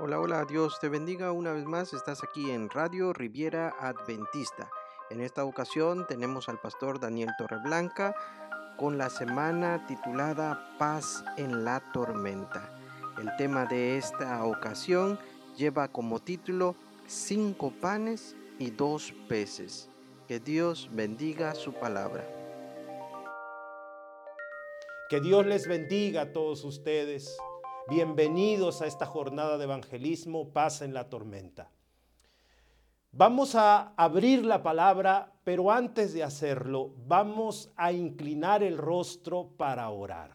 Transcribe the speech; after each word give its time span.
Hola, 0.00 0.20
hola, 0.20 0.44
Dios 0.44 0.78
te 0.78 0.88
bendiga 0.88 1.32
una 1.32 1.52
vez 1.52 1.64
más. 1.64 1.92
Estás 1.92 2.22
aquí 2.22 2.52
en 2.52 2.70
Radio 2.70 3.12
Riviera 3.12 3.74
Adventista. 3.80 4.70
En 5.10 5.20
esta 5.20 5.44
ocasión 5.44 6.06
tenemos 6.06 6.48
al 6.48 6.60
pastor 6.60 7.00
Daniel 7.00 7.30
Torreblanca 7.36 8.14
con 8.76 8.96
la 8.96 9.10
semana 9.10 9.88
titulada 9.88 10.76
Paz 10.78 11.24
en 11.36 11.64
la 11.64 11.82
tormenta. 11.92 12.78
El 13.20 13.34
tema 13.38 13.66
de 13.66 13.98
esta 13.98 14.44
ocasión 14.44 15.18
lleva 15.56 15.88
como 15.88 16.20
título 16.20 16.76
Cinco 17.08 17.72
panes 17.80 18.36
y 18.60 18.70
dos 18.70 19.12
peces. 19.28 19.90
Que 20.28 20.38
Dios 20.38 20.90
bendiga 20.92 21.56
su 21.56 21.72
palabra. 21.72 22.24
Que 25.10 25.20
Dios 25.20 25.44
les 25.44 25.66
bendiga 25.66 26.22
a 26.22 26.32
todos 26.32 26.62
ustedes. 26.62 27.36
Bienvenidos 27.88 28.82
a 28.82 28.86
esta 28.86 29.06
jornada 29.06 29.56
de 29.56 29.64
evangelismo, 29.64 30.50
paz 30.50 30.82
en 30.82 30.92
la 30.92 31.08
tormenta. 31.08 31.70
Vamos 33.12 33.54
a 33.54 33.94
abrir 33.96 34.44
la 34.44 34.62
palabra, 34.62 35.32
pero 35.42 35.70
antes 35.70 36.12
de 36.12 36.22
hacerlo, 36.22 36.92
vamos 37.06 37.72
a 37.76 37.92
inclinar 37.92 38.62
el 38.62 38.76
rostro 38.76 39.52
para 39.56 39.88
orar. 39.88 40.34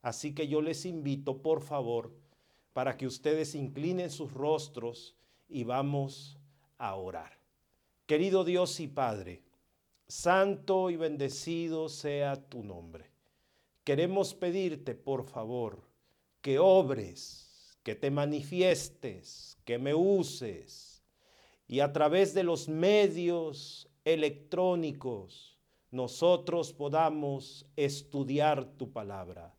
Así 0.00 0.32
que 0.32 0.46
yo 0.46 0.62
les 0.62 0.86
invito, 0.86 1.42
por 1.42 1.62
favor, 1.62 2.12
para 2.72 2.96
que 2.96 3.08
ustedes 3.08 3.56
inclinen 3.56 4.08
sus 4.08 4.32
rostros 4.32 5.16
y 5.48 5.64
vamos 5.64 6.38
a 6.78 6.94
orar. 6.94 7.32
Querido 8.06 8.44
Dios 8.44 8.78
y 8.78 8.86
Padre, 8.86 9.42
santo 10.06 10.88
y 10.88 10.94
bendecido 10.94 11.88
sea 11.88 12.36
tu 12.36 12.62
nombre. 12.62 13.10
Queremos 13.82 14.34
pedirte, 14.34 14.94
por 14.94 15.24
favor, 15.24 15.90
que 16.42 16.58
obres, 16.58 17.78
que 17.82 17.94
te 17.94 18.10
manifiestes, 18.10 19.56
que 19.64 19.78
me 19.78 19.94
uses 19.94 21.02
y 21.66 21.80
a 21.80 21.90
través 21.90 22.34
de 22.34 22.42
los 22.42 22.68
medios 22.68 23.88
electrónicos 24.04 25.58
nosotros 25.90 26.72
podamos 26.72 27.66
estudiar 27.76 28.64
tu 28.76 28.92
palabra. 28.92 29.54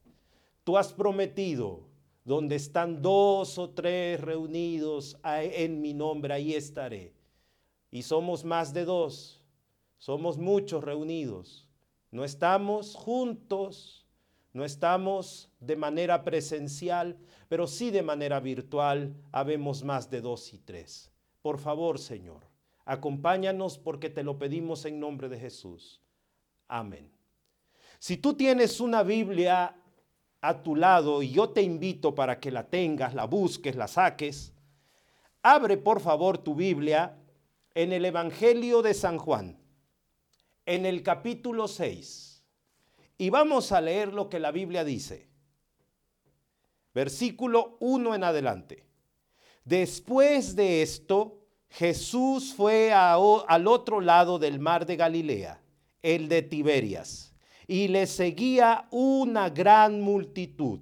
Tú 0.64 0.78
has 0.78 0.94
prometido, 0.94 1.88
donde 2.26 2.56
están 2.56 3.02
dos 3.02 3.58
o 3.58 3.70
tres 3.72 4.22
reunidos 4.22 5.18
en 5.24 5.82
mi 5.82 5.94
nombre, 5.94 6.34
ahí 6.34 6.54
estaré. 6.54 7.16
Y 7.92 8.04
somos 8.04 8.44
más 8.44 8.74
de 8.74 8.86
dos, 8.86 9.44
somos 9.98 10.38
muchos 10.38 10.84
reunidos. 10.84 11.68
No 12.12 12.24
estamos 12.24 12.96
juntos 12.96 14.03
no 14.54 14.64
estamos 14.64 15.50
de 15.60 15.76
manera 15.76 16.24
presencial, 16.24 17.18
pero 17.50 17.66
sí 17.68 17.90
de 17.90 18.04
manera 18.04 18.40
virtual, 18.40 19.16
habemos 19.32 19.84
más 19.84 20.10
de 20.12 20.22
dos 20.22 20.54
y 20.54 20.60
tres. 20.60 21.12
Por 21.42 21.60
favor, 21.60 21.98
Señor, 21.98 22.48
acompáñanos 22.86 23.80
porque 23.80 24.12
te 24.12 24.24
lo 24.24 24.38
pedimos 24.38 24.86
en 24.86 25.00
nombre 25.00 25.28
de 25.28 25.40
Jesús. 25.40 26.00
Amén. 26.68 27.12
Si 27.98 28.18
tú 28.18 28.36
tienes 28.36 28.80
una 28.80 29.02
Biblia 29.02 29.76
a 30.42 30.62
tu 30.62 30.76
lado 30.76 31.24
y 31.24 31.32
yo 31.32 31.50
te 31.50 31.62
invito 31.62 32.14
para 32.14 32.40
que 32.40 32.52
la 32.52 32.68
tengas, 32.68 33.14
la 33.16 33.26
busques, 33.26 33.76
la 33.76 33.88
saques, 33.88 34.54
abre 35.42 35.78
por 35.78 36.00
favor 36.00 36.38
tu 36.38 36.54
Biblia 36.54 37.18
en 37.74 37.92
el 37.92 38.06
Evangelio 38.06 38.82
de 38.82 38.94
San 38.94 39.18
Juan, 39.18 39.58
en 40.66 40.86
el 40.86 41.02
capítulo 41.02 41.68
6. 41.68 42.33
Y 43.18 43.30
vamos 43.30 43.72
a 43.72 43.82
leer 43.82 44.14
lo 44.14 44.30
que 44.30 44.40
la 44.40 44.52
Biblia 44.52 44.84
dice. 44.84 45.30
Versículo 46.94 47.78
1 47.80 48.16
en 48.16 48.24
adelante. 48.24 48.86
Después 49.66 50.56
de 50.56 50.82
esto, 50.82 51.40
Jesús 51.70 52.54
fue 52.54 52.92
al 52.94 53.68
otro 53.68 54.02
lado 54.02 54.38
del 54.38 54.60
mar 54.60 54.86
de 54.86 54.96
Galilea, 54.96 55.62
el 56.02 56.28
de 56.28 56.42
Tiberias, 56.42 57.34
y 57.66 57.88
le 57.88 58.06
seguía 58.06 58.88
una 58.92 59.50
gran 59.50 60.02
multitud, 60.02 60.82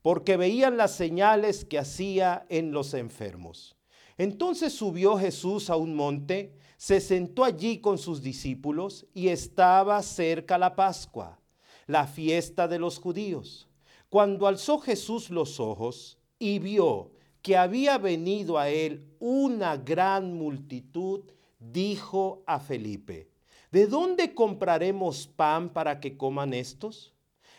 porque 0.00 0.36
veían 0.36 0.76
las 0.76 0.94
señales 0.94 1.64
que 1.64 1.78
hacía 1.78 2.46
en 2.48 2.72
los 2.72 2.94
enfermos. 2.94 3.76
Entonces 4.16 4.72
subió 4.72 5.18
Jesús 5.18 5.68
a 5.68 5.76
un 5.76 5.94
monte, 5.94 6.54
se 6.76 7.00
sentó 7.00 7.44
allí 7.44 7.80
con 7.80 7.98
sus 7.98 8.22
discípulos 8.22 9.06
y 9.12 9.28
estaba 9.28 10.00
cerca 10.02 10.58
la 10.58 10.74
Pascua 10.76 11.41
la 11.86 12.06
fiesta 12.06 12.68
de 12.68 12.78
los 12.78 12.98
judíos. 12.98 13.68
Cuando 14.08 14.46
alzó 14.46 14.78
Jesús 14.78 15.30
los 15.30 15.58
ojos 15.58 16.18
y 16.38 16.58
vio 16.58 17.12
que 17.40 17.56
había 17.56 17.98
venido 17.98 18.58
a 18.58 18.68
él 18.68 19.04
una 19.18 19.76
gran 19.76 20.34
multitud, 20.34 21.22
dijo 21.58 22.42
a 22.46 22.60
Felipe, 22.60 23.28
¿de 23.70 23.86
dónde 23.86 24.34
compraremos 24.34 25.26
pan 25.26 25.70
para 25.70 25.98
que 25.98 26.16
coman 26.16 26.54
estos? 26.54 27.12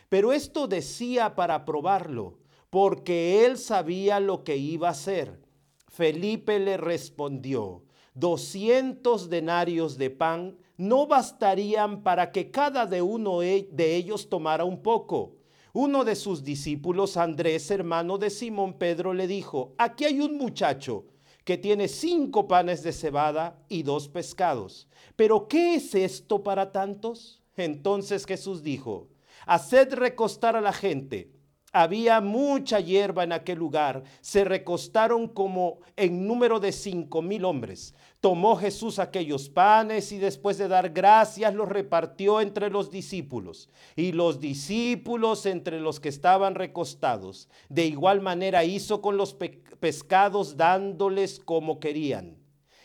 Pero 0.09 0.31
esto 0.31 0.67
decía 0.67 1.35
para 1.35 1.65
probarlo, 1.65 2.37
porque 2.69 3.45
él 3.45 3.57
sabía 3.57 4.19
lo 4.19 4.43
que 4.43 4.57
iba 4.57 4.87
a 4.87 4.91
hacer. 4.91 5.41
Felipe 5.87 6.59
le 6.59 6.77
respondió, 6.77 7.83
doscientos 8.13 9.29
denarios 9.29 9.97
de 9.97 10.09
pan 10.09 10.57
no 10.77 11.07
bastarían 11.07 12.01
para 12.03 12.31
que 12.31 12.51
cada 12.51 12.85
de 12.85 13.01
uno 13.01 13.41
e, 13.41 13.67
de 13.71 13.95
ellos 13.95 14.29
tomara 14.29 14.65
un 14.65 14.81
poco. 14.81 15.35
Uno 15.73 16.03
de 16.03 16.15
sus 16.15 16.43
discípulos, 16.43 17.17
Andrés, 17.17 17.71
hermano 17.71 18.17
de 18.17 18.29
Simón 18.29 18.73
Pedro, 18.73 19.13
le 19.13 19.27
dijo, 19.27 19.73
aquí 19.77 20.05
hay 20.05 20.19
un 20.19 20.37
muchacho 20.37 21.05
que 21.43 21.57
tiene 21.57 21.87
cinco 21.87 22.47
panes 22.47 22.83
de 22.83 22.93
cebada 22.93 23.59
y 23.69 23.83
dos 23.83 24.07
pescados. 24.07 24.87
Pero 25.15 25.47
¿qué 25.47 25.75
es 25.75 25.93
esto 25.95 26.43
para 26.43 26.71
tantos? 26.71 27.41
Entonces 27.57 28.25
Jesús 28.25 28.63
dijo, 28.63 29.09
haced 29.45 29.93
recostar 29.93 30.55
a 30.55 30.61
la 30.61 30.73
gente. 30.73 31.31
Había 31.71 32.21
mucha 32.21 32.79
hierba 32.79 33.23
en 33.23 33.31
aquel 33.31 33.57
lugar. 33.57 34.03
Se 34.21 34.43
recostaron 34.43 35.27
como 35.27 35.79
en 35.95 36.27
número 36.27 36.59
de 36.59 36.71
cinco 36.71 37.23
mil 37.23 37.45
hombres. 37.45 37.95
Tomó 38.23 38.55
Jesús 38.55 38.99
aquellos 38.99 39.49
panes 39.49 40.13
y 40.13 40.17
después 40.17 40.57
de 40.57 40.69
dar 40.69 40.91
gracias 40.91 41.53
los 41.53 41.67
repartió 41.67 42.39
entre 42.39 42.69
los 42.69 42.89
discípulos 42.89 43.67
y 43.97 44.13
los 44.13 44.39
discípulos 44.39 45.45
entre 45.45 45.81
los 45.81 45.99
que 45.99 46.07
estaban 46.07 46.55
recostados. 46.55 47.49
De 47.67 47.85
igual 47.85 48.21
manera 48.21 48.63
hizo 48.63 49.01
con 49.01 49.17
los 49.17 49.35
pescados 49.81 50.55
dándoles 50.55 51.41
como 51.41 51.81
querían. 51.81 52.37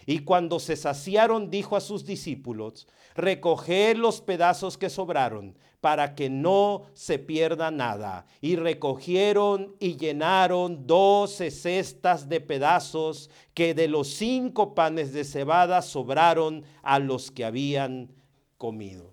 Y 0.09 0.21
cuando 0.21 0.59
se 0.59 0.75
saciaron 0.75 1.51
dijo 1.51 1.77
a 1.77 1.83
sus 1.83 2.07
discípulos, 2.07 2.89
recoged 3.15 3.99
los 3.99 4.23
pedazos 4.23 4.79
que 4.79 4.89
sobraron 4.89 5.55
para 5.83 6.15
que 6.15 6.31
no 6.31 6.87
se 6.95 7.19
pierda 7.19 7.71
nada. 7.71 8.25
Y 8.41 8.57
recogieron 8.57 9.77
y 9.79 9.99
llenaron 9.99 10.87
doce 10.87 11.51
cestas 11.51 12.27
de 12.27 12.41
pedazos 12.41 13.29
que 13.53 13.75
de 13.75 13.87
los 13.87 14.09
cinco 14.09 14.75
panes 14.75 15.13
de 15.13 15.25
cebada 15.25 15.83
sobraron 15.83 16.65
a 16.83 16.99
los 17.01 17.31
que 17.31 17.45
habían 17.45 18.11
comido. 18.57 19.13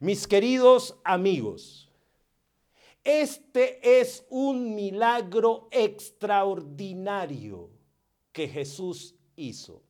Mis 0.00 0.26
queridos 0.26 0.96
amigos, 1.04 1.92
este 3.04 4.00
es 4.00 4.24
un 4.30 4.74
milagro 4.74 5.68
extraordinario 5.70 7.68
que 8.32 8.48
Jesús 8.48 9.16
hizo 9.48 9.82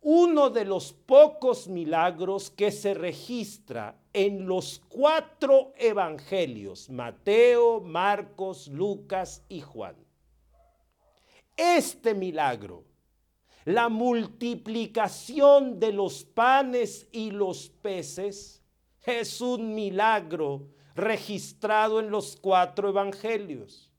uno 0.00 0.50
de 0.50 0.64
los 0.64 0.92
pocos 0.92 1.66
milagros 1.68 2.50
que 2.50 2.70
se 2.70 2.94
registra 2.94 4.00
en 4.12 4.46
los 4.46 4.80
cuatro 4.88 5.72
evangelios, 5.76 6.88
Mateo, 6.88 7.80
Marcos, 7.80 8.68
Lucas 8.68 9.42
y 9.48 9.60
Juan. 9.60 9.96
Este 11.56 12.14
milagro, 12.14 12.84
la 13.64 13.88
multiplicación 13.88 15.80
de 15.80 15.92
los 15.92 16.24
panes 16.24 17.08
y 17.10 17.32
los 17.32 17.68
peces, 17.68 18.62
es 19.04 19.40
un 19.40 19.74
milagro 19.74 20.68
registrado 20.94 21.98
en 21.98 22.10
los 22.10 22.36
cuatro 22.36 22.90
evangelios 22.90 23.90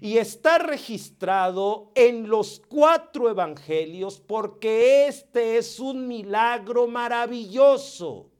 y 0.00 0.18
está 0.18 0.58
registrado 0.58 1.92
en 1.94 2.28
los 2.28 2.60
cuatro 2.68 3.30
evangelios 3.30 4.20
porque 4.20 5.06
este 5.06 5.58
es 5.58 5.80
un 5.80 6.06
milagro 6.06 6.86
maravilloso 6.86 8.30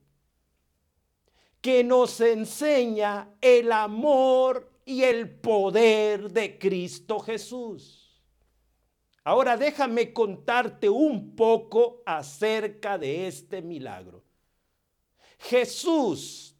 que 1.60 1.82
nos 1.82 2.20
enseña 2.20 3.30
el 3.40 3.72
amor 3.72 4.70
y 4.84 5.02
el 5.02 5.30
poder 5.30 6.30
de 6.30 6.58
Cristo 6.58 7.20
Jesús. 7.20 8.22
Ahora 9.24 9.56
déjame 9.56 10.12
contarte 10.12 10.90
un 10.90 11.34
poco 11.34 12.02
acerca 12.04 12.98
de 12.98 13.26
este 13.26 13.62
milagro. 13.62 14.22
Jesús 15.38 16.53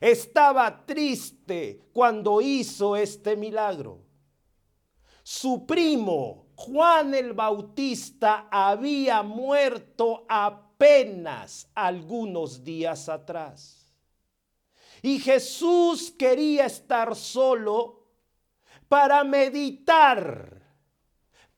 estaba 0.00 0.84
triste 0.84 1.88
cuando 1.92 2.40
hizo 2.40 2.96
este 2.96 3.36
milagro. 3.36 4.04
Su 5.22 5.66
primo, 5.66 6.46
Juan 6.54 7.14
el 7.14 7.32
Bautista, 7.32 8.48
había 8.50 9.22
muerto 9.22 10.24
apenas 10.28 11.68
algunos 11.74 12.62
días 12.62 13.08
atrás. 13.08 13.92
Y 15.02 15.18
Jesús 15.18 16.12
quería 16.16 16.66
estar 16.66 17.14
solo 17.16 18.06
para 18.88 19.24
meditar, 19.24 20.62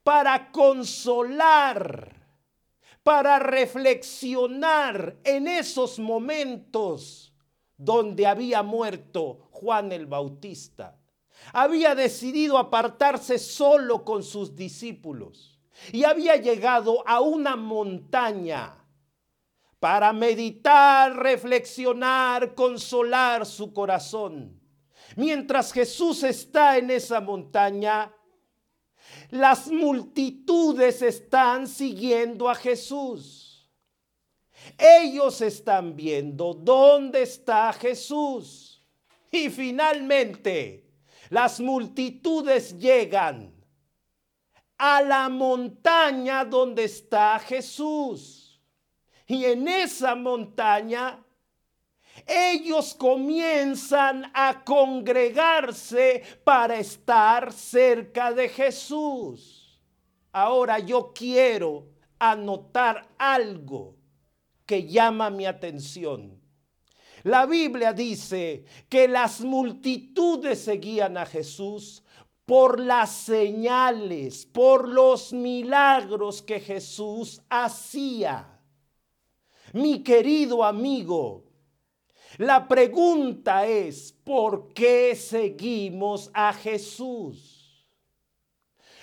para 0.03 0.51
consolar, 0.51 2.15
para 3.03 3.39
reflexionar 3.39 5.17
en 5.23 5.47
esos 5.47 5.99
momentos 5.99 7.28
donde 7.79 8.27
había 8.27 8.61
muerto 8.61 9.47
Juan 9.51 9.91
el 9.93 10.05
Bautista. 10.05 10.99
Había 11.53 11.95
decidido 11.95 12.57
apartarse 12.57 13.39
solo 13.39 14.03
con 14.03 14.21
sus 14.21 14.55
discípulos 14.55 15.59
y 15.93 16.03
había 16.03 16.35
llegado 16.35 17.07
a 17.07 17.21
una 17.21 17.55
montaña 17.55 18.75
para 19.79 20.11
meditar, 20.11 21.15
reflexionar, 21.15 22.53
consolar 22.53 23.45
su 23.45 23.71
corazón. 23.73 24.59
Mientras 25.15 25.71
Jesús 25.71 26.23
está 26.23 26.77
en 26.77 26.91
esa 26.91 27.21
montaña, 27.21 28.13
las 29.29 29.67
multitudes 29.71 31.01
están 31.01 31.65
siguiendo 31.65 32.49
a 32.49 32.55
Jesús. 32.55 33.38
Ellos 34.77 35.41
están 35.41 35.95
viendo 35.95 36.53
dónde 36.53 37.23
está 37.23 37.73
Jesús. 37.73 38.83
Y 39.31 39.49
finalmente, 39.49 40.85
las 41.29 41.59
multitudes 41.59 42.77
llegan 42.77 43.53
a 44.77 45.01
la 45.01 45.29
montaña 45.29 46.45
donde 46.45 46.85
está 46.85 47.37
Jesús. 47.39 48.61
Y 49.27 49.45
en 49.45 49.67
esa 49.67 50.15
montaña 50.15 51.23
ellos 52.25 52.95
comienzan 52.95 54.31
a 54.33 54.63
congregarse 54.63 56.23
para 56.43 56.77
estar 56.77 57.51
cerca 57.53 58.31
de 58.31 58.49
Jesús. 58.49 59.79
Ahora 60.31 60.79
yo 60.79 61.11
quiero 61.13 61.87
anotar 62.17 63.07
algo 63.17 63.98
que 64.69 64.85
llama 64.85 65.31
mi 65.31 65.47
atención. 65.47 66.39
La 67.23 67.47
Biblia 67.47 67.91
dice 67.91 68.65
que 68.87 69.07
las 69.07 69.41
multitudes 69.41 70.63
seguían 70.63 71.17
a 71.17 71.25
Jesús 71.25 72.03
por 72.45 72.79
las 72.79 73.09
señales, 73.09 74.45
por 74.45 74.87
los 74.87 75.33
milagros 75.33 76.43
que 76.43 76.59
Jesús 76.59 77.41
hacía. 77.49 78.61
Mi 79.73 80.03
querido 80.03 80.63
amigo, 80.63 81.45
la 82.37 82.67
pregunta 82.67 83.65
es, 83.65 84.13
¿por 84.23 84.71
qué 84.71 85.15
seguimos 85.15 86.29
a 86.31 86.53
Jesús? 86.53 87.87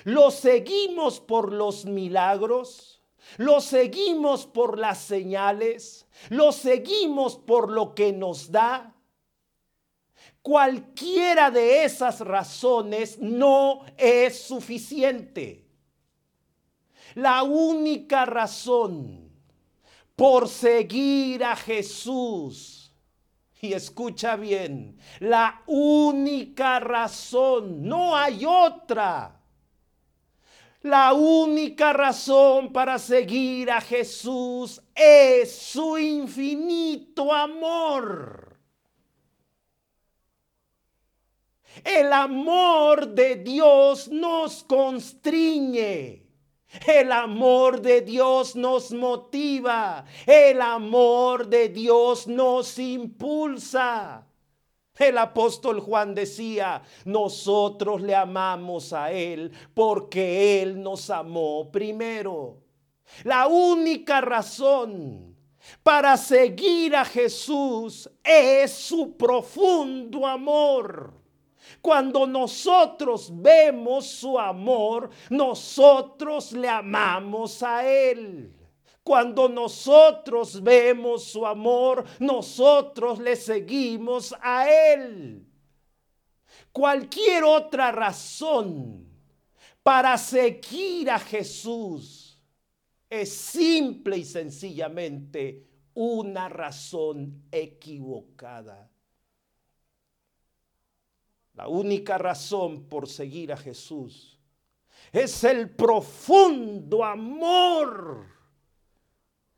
¿Lo 0.05 0.31
seguimos 0.31 1.19
por 1.19 1.53
los 1.53 1.87
milagros? 1.87 2.96
¿Lo 3.39 3.61
seguimos 3.61 4.47
por 4.47 4.79
las 4.79 4.99
señales? 4.99 6.07
¿Lo 6.31 6.53
seguimos 6.53 7.37
por 7.37 7.71
lo 7.71 7.95
que 7.95 8.13
nos 8.13 8.51
da? 8.51 8.95
Cualquiera 10.43 11.51
de 11.51 11.85
esas 11.85 12.21
razones 12.21 13.19
no 13.19 13.85
es 13.97 14.41
suficiente. 14.41 15.67
La 17.15 17.43
única 17.43 18.25
razón 18.27 19.31
por 20.15 20.49
seguir 20.49 21.45
a 21.45 21.57
Jesús 21.57 22.87
y 23.61 23.73
escucha 23.73 24.37
bien, 24.37 24.99
la 25.21 25.63
única 25.67 26.79
razón, 26.79 27.83
no 27.87 28.15
hay 28.15 28.45
otra. 28.45 29.36
La 30.83 31.13
única 31.13 31.93
razón 31.93 32.73
para 32.73 32.99
seguir 32.99 33.71
a 33.71 33.81
Jesús 33.81 34.81
es 34.95 35.55
su 35.57 35.99
infinito 35.99 37.33
amor. 37.33 38.57
El 41.85 42.13
amor 42.13 43.09
de 43.09 43.37
Dios 43.37 44.09
nos 44.09 44.65
constriñe. 44.65 46.25
El 46.87 47.13
amor 47.13 47.81
de 47.81 48.01
Dios 48.03 48.57
nos 48.57 48.93
motiva. 48.93 50.05
El 50.27 50.61
amor 50.61 51.49
de 51.49 51.69
Dios 51.69 52.27
nos 52.27 52.79
impulsa. 52.79 54.27
El 54.99 55.19
apóstol 55.19 55.81
Juan 55.81 56.15
decía, 56.15 56.83
nosotros 57.05 58.01
le 58.01 58.15
amamos 58.15 58.93
a 58.93 59.13
Él 59.13 59.53
porque 59.75 60.63
Él 60.63 60.83
nos 60.83 61.11
amó 61.11 61.71
primero. 61.71 62.63
La 63.25 63.47
única 63.47 64.21
razón 64.21 65.37
para 65.83 66.17
seguir 66.17 66.97
a 66.97 67.05
Jesús 67.05 68.09
es 68.23 68.73
su 68.73 69.17
profundo 69.17 70.27
amor. 70.27 71.13
Cuando 71.81 72.27
nosotros 72.27 73.31
vemos 73.33 74.07
su 74.07 74.39
amor, 74.39 75.11
nosotros 75.31 76.53
le 76.53 76.69
amamos 76.69 77.63
a 77.63 77.87
Él. 77.87 78.53
Cuando 79.07 79.49
nosotros 79.49 80.61
vemos 80.65 81.23
su 81.23 81.47
amor, 81.47 82.05
nosotros 82.19 83.21
le 83.21 83.37
seguimos 83.37 84.35
a 84.43 84.69
Él. 84.69 85.47
Cualquier 86.73 87.45
otra 87.45 87.93
razón 87.93 89.09
para 89.81 90.19
seguir 90.19 91.09
a 91.09 91.21
Jesús 91.21 92.43
es 93.09 93.33
simple 93.33 94.19
y 94.19 94.25
sencillamente 94.25 95.69
una 95.95 96.49
razón 96.49 97.45
equivocada. 97.53 98.91
La 101.55 101.69
única 101.69 102.19
razón 102.19 102.89
por 102.89 103.09
seguir 103.09 103.53
a 103.53 103.57
Jesús 103.57 104.37
es 105.13 105.45
el 105.45 105.71
profundo 105.71 107.05
amor 107.05 108.35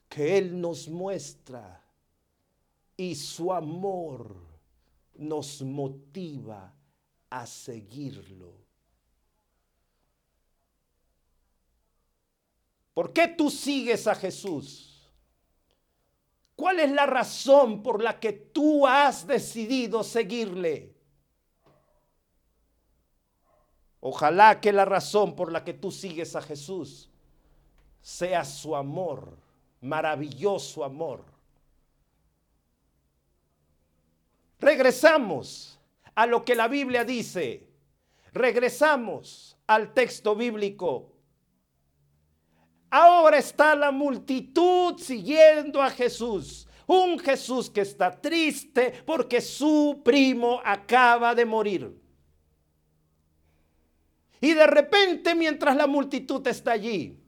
que 0.08 0.38
Él 0.38 0.60
nos 0.60 0.88
muestra 0.88 1.82
y 2.96 3.14
su 3.14 3.52
amor 3.52 4.36
nos 5.14 5.62
motiva 5.62 6.72
a 7.30 7.46
seguirlo. 7.46 8.52
¿Por 12.94 13.12
qué 13.12 13.28
tú 13.28 13.50
sigues 13.50 14.06
a 14.06 14.14
Jesús? 14.14 15.08
¿Cuál 16.56 16.80
es 16.80 16.90
la 16.90 17.06
razón 17.06 17.84
por 17.84 18.02
la 18.02 18.18
que 18.18 18.32
tú 18.32 18.84
has 18.84 19.24
decidido 19.24 20.02
seguirle? 20.02 20.96
Ojalá 24.00 24.60
que 24.60 24.72
la 24.72 24.84
razón 24.84 25.36
por 25.36 25.52
la 25.52 25.62
que 25.62 25.74
tú 25.74 25.92
sigues 25.92 26.34
a 26.34 26.42
Jesús 26.42 27.08
sea 28.02 28.44
su 28.44 28.74
amor, 28.74 29.38
maravilloso 29.80 30.84
amor. 30.84 31.24
Regresamos 34.60 35.78
a 36.14 36.26
lo 36.26 36.44
que 36.44 36.54
la 36.54 36.68
Biblia 36.68 37.04
dice. 37.04 37.68
Regresamos 38.32 39.56
al 39.66 39.94
texto 39.94 40.34
bíblico. 40.34 41.12
Ahora 42.90 43.38
está 43.38 43.74
la 43.74 43.90
multitud 43.90 44.98
siguiendo 44.98 45.82
a 45.82 45.90
Jesús. 45.90 46.66
Un 46.86 47.18
Jesús 47.18 47.68
que 47.68 47.82
está 47.82 48.18
triste 48.18 49.02
porque 49.04 49.40
su 49.40 50.00
primo 50.04 50.60
acaba 50.64 51.34
de 51.34 51.44
morir. 51.44 51.94
Y 54.40 54.54
de 54.54 54.66
repente, 54.66 55.34
mientras 55.34 55.76
la 55.76 55.86
multitud 55.86 56.46
está 56.46 56.72
allí, 56.72 57.18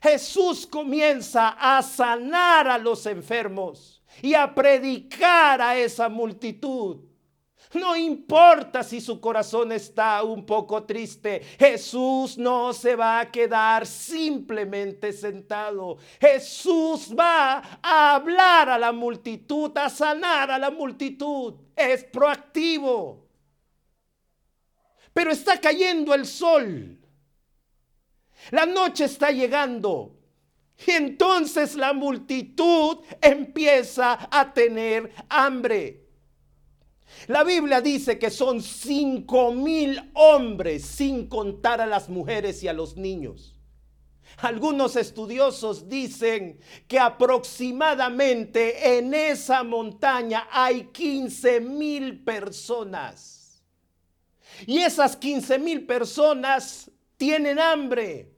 Jesús 0.00 0.66
comienza 0.66 1.56
a 1.58 1.82
sanar 1.82 2.68
a 2.68 2.78
los 2.78 3.06
enfermos 3.06 4.02
y 4.22 4.34
a 4.34 4.54
predicar 4.54 5.60
a 5.60 5.76
esa 5.76 6.08
multitud. 6.08 7.08
No 7.74 7.94
importa 7.96 8.82
si 8.82 9.00
su 9.00 9.20
corazón 9.20 9.72
está 9.72 10.22
un 10.22 10.46
poco 10.46 10.84
triste, 10.84 11.42
Jesús 11.58 12.38
no 12.38 12.72
se 12.72 12.96
va 12.96 13.20
a 13.20 13.30
quedar 13.30 13.86
simplemente 13.86 15.12
sentado. 15.12 15.98
Jesús 16.18 17.14
va 17.14 17.62
a 17.82 18.14
hablar 18.14 18.70
a 18.70 18.78
la 18.78 18.92
multitud, 18.92 19.76
a 19.76 19.90
sanar 19.90 20.50
a 20.50 20.58
la 20.58 20.70
multitud. 20.70 21.54
Es 21.76 22.04
proactivo. 22.04 23.26
Pero 25.12 25.30
está 25.30 25.60
cayendo 25.60 26.14
el 26.14 26.24
sol. 26.24 26.98
La 28.50 28.66
noche 28.66 29.04
está 29.04 29.30
llegando. 29.30 30.14
Y 30.86 30.92
entonces 30.92 31.74
la 31.74 31.92
multitud 31.92 32.98
empieza 33.20 34.28
a 34.30 34.52
tener 34.52 35.12
hambre. 35.28 36.04
La 37.26 37.42
Biblia 37.42 37.80
dice 37.80 38.18
que 38.18 38.30
son 38.30 38.62
cinco 38.62 39.52
mil 39.52 40.10
hombres, 40.14 40.84
sin 40.84 41.26
contar 41.26 41.80
a 41.80 41.86
las 41.86 42.08
mujeres 42.08 42.62
y 42.62 42.68
a 42.68 42.72
los 42.72 42.96
niños. 42.96 43.56
Algunos 44.36 44.94
estudiosos 44.94 45.88
dicen 45.88 46.60
que 46.86 46.98
aproximadamente 46.98 48.98
en 48.98 49.14
esa 49.14 49.64
montaña 49.64 50.46
hay 50.52 50.84
15 50.92 51.60
mil 51.60 52.22
personas. 52.22 53.64
Y 54.66 54.78
esas 54.78 55.16
15 55.16 55.58
mil 55.58 55.86
personas 55.86 56.90
tienen 57.18 57.58
hambre. 57.58 58.32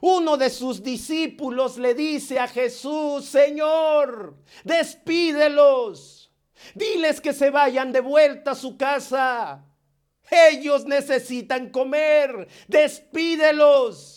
Uno 0.00 0.36
de 0.36 0.50
sus 0.50 0.82
discípulos 0.82 1.78
le 1.78 1.94
dice 1.94 2.38
a 2.38 2.46
Jesús, 2.46 3.24
Señor, 3.24 4.36
despídelos. 4.62 6.32
Diles 6.74 7.20
que 7.20 7.32
se 7.32 7.50
vayan 7.50 7.92
de 7.92 8.00
vuelta 8.00 8.52
a 8.52 8.54
su 8.54 8.76
casa. 8.76 9.64
Ellos 10.30 10.84
necesitan 10.84 11.70
comer. 11.70 12.48
Despídelos. 12.68 14.13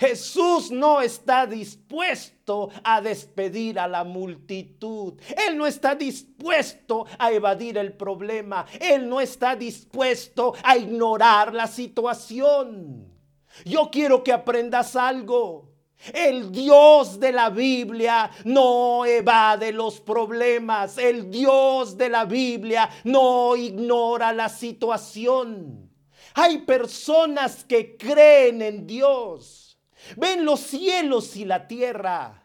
Jesús 0.00 0.70
no 0.70 1.02
está 1.02 1.46
dispuesto 1.46 2.70
a 2.82 3.02
despedir 3.02 3.78
a 3.78 3.86
la 3.86 4.02
multitud. 4.02 5.20
Él 5.46 5.58
no 5.58 5.66
está 5.66 5.94
dispuesto 5.94 7.04
a 7.18 7.30
evadir 7.30 7.76
el 7.76 7.92
problema. 7.92 8.64
Él 8.80 9.06
no 9.06 9.20
está 9.20 9.54
dispuesto 9.54 10.54
a 10.62 10.78
ignorar 10.78 11.52
la 11.52 11.66
situación. 11.66 13.12
Yo 13.66 13.90
quiero 13.90 14.24
que 14.24 14.32
aprendas 14.32 14.96
algo. 14.96 15.68
El 16.14 16.50
Dios 16.50 17.20
de 17.20 17.32
la 17.32 17.50
Biblia 17.50 18.30
no 18.44 19.04
evade 19.04 19.70
los 19.70 20.00
problemas. 20.00 20.96
El 20.96 21.30
Dios 21.30 21.98
de 21.98 22.08
la 22.08 22.24
Biblia 22.24 22.88
no 23.04 23.54
ignora 23.54 24.32
la 24.32 24.48
situación. 24.48 25.90
Hay 26.32 26.58
personas 26.62 27.64
que 27.64 27.98
creen 27.98 28.62
en 28.62 28.86
Dios 28.86 29.69
ven 30.16 30.44
los 30.44 30.60
cielos 30.60 31.36
y 31.36 31.44
la 31.44 31.66
tierra. 31.66 32.44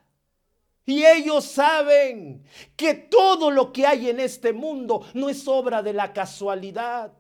Y 0.86 1.04
ellos 1.04 1.46
saben 1.46 2.44
que 2.76 2.94
todo 2.94 3.50
lo 3.50 3.74
que 3.74 3.88
hay 3.88 4.10
en 4.10 4.20
este 4.20 4.54
mundo 4.54 5.06
no 5.14 5.30
es 5.30 5.48
obra 5.48 5.82
de 5.82 5.94
la 5.94 6.14
casualidad. 6.14 7.12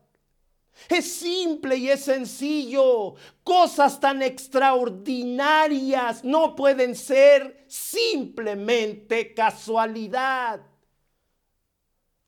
Es 0.89 1.11
simple 1.11 1.77
y 1.77 1.89
es 1.89 2.03
sencillo. 2.03 3.15
Cosas 3.43 3.99
tan 3.99 4.21
extraordinarias 4.21 6.23
no 6.23 6.55
pueden 6.55 6.95
ser 6.95 7.65
simplemente 7.67 9.33
casualidad. 9.33 10.61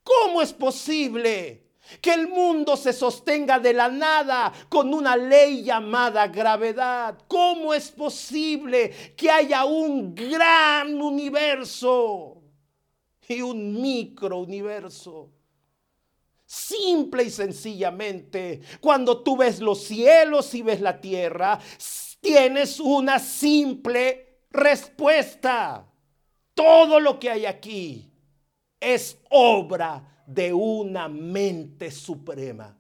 ¿Cómo 0.03 0.41
es 0.41 0.53
posible 0.53 1.66
que 2.01 2.13
el 2.13 2.27
mundo 2.27 2.77
se 2.77 2.93
sostenga 2.93 3.59
de 3.59 3.73
la 3.73 3.89
nada 3.89 4.51
con 4.69 4.93
una 4.93 5.15
ley 5.15 5.63
llamada 5.63 6.27
gravedad. 6.27 7.17
¿Cómo 7.27 7.73
es 7.73 7.91
posible 7.91 9.13
que 9.15 9.29
haya 9.29 9.65
un 9.65 10.13
gran 10.13 11.01
universo 11.01 12.41
y 13.27 13.41
un 13.41 13.81
microuniverso? 13.81 15.31
Simple 16.45 17.23
y 17.23 17.29
sencillamente, 17.29 18.61
cuando 18.79 19.21
tú 19.21 19.35
ves 19.35 19.59
los 19.59 19.83
cielos 19.83 20.53
y 20.53 20.61
ves 20.61 20.79
la 20.79 21.01
tierra, 21.01 21.59
tienes 22.21 22.79
una 22.79 23.19
simple 23.19 24.39
respuesta. 24.49 25.85
Todo 26.53 26.99
lo 26.99 27.19
que 27.19 27.29
hay 27.29 27.45
aquí 27.45 28.09
es 28.79 29.17
obra 29.29 30.16
de 30.27 30.53
una 30.53 31.07
mente 31.07 31.89
suprema. 31.89 32.77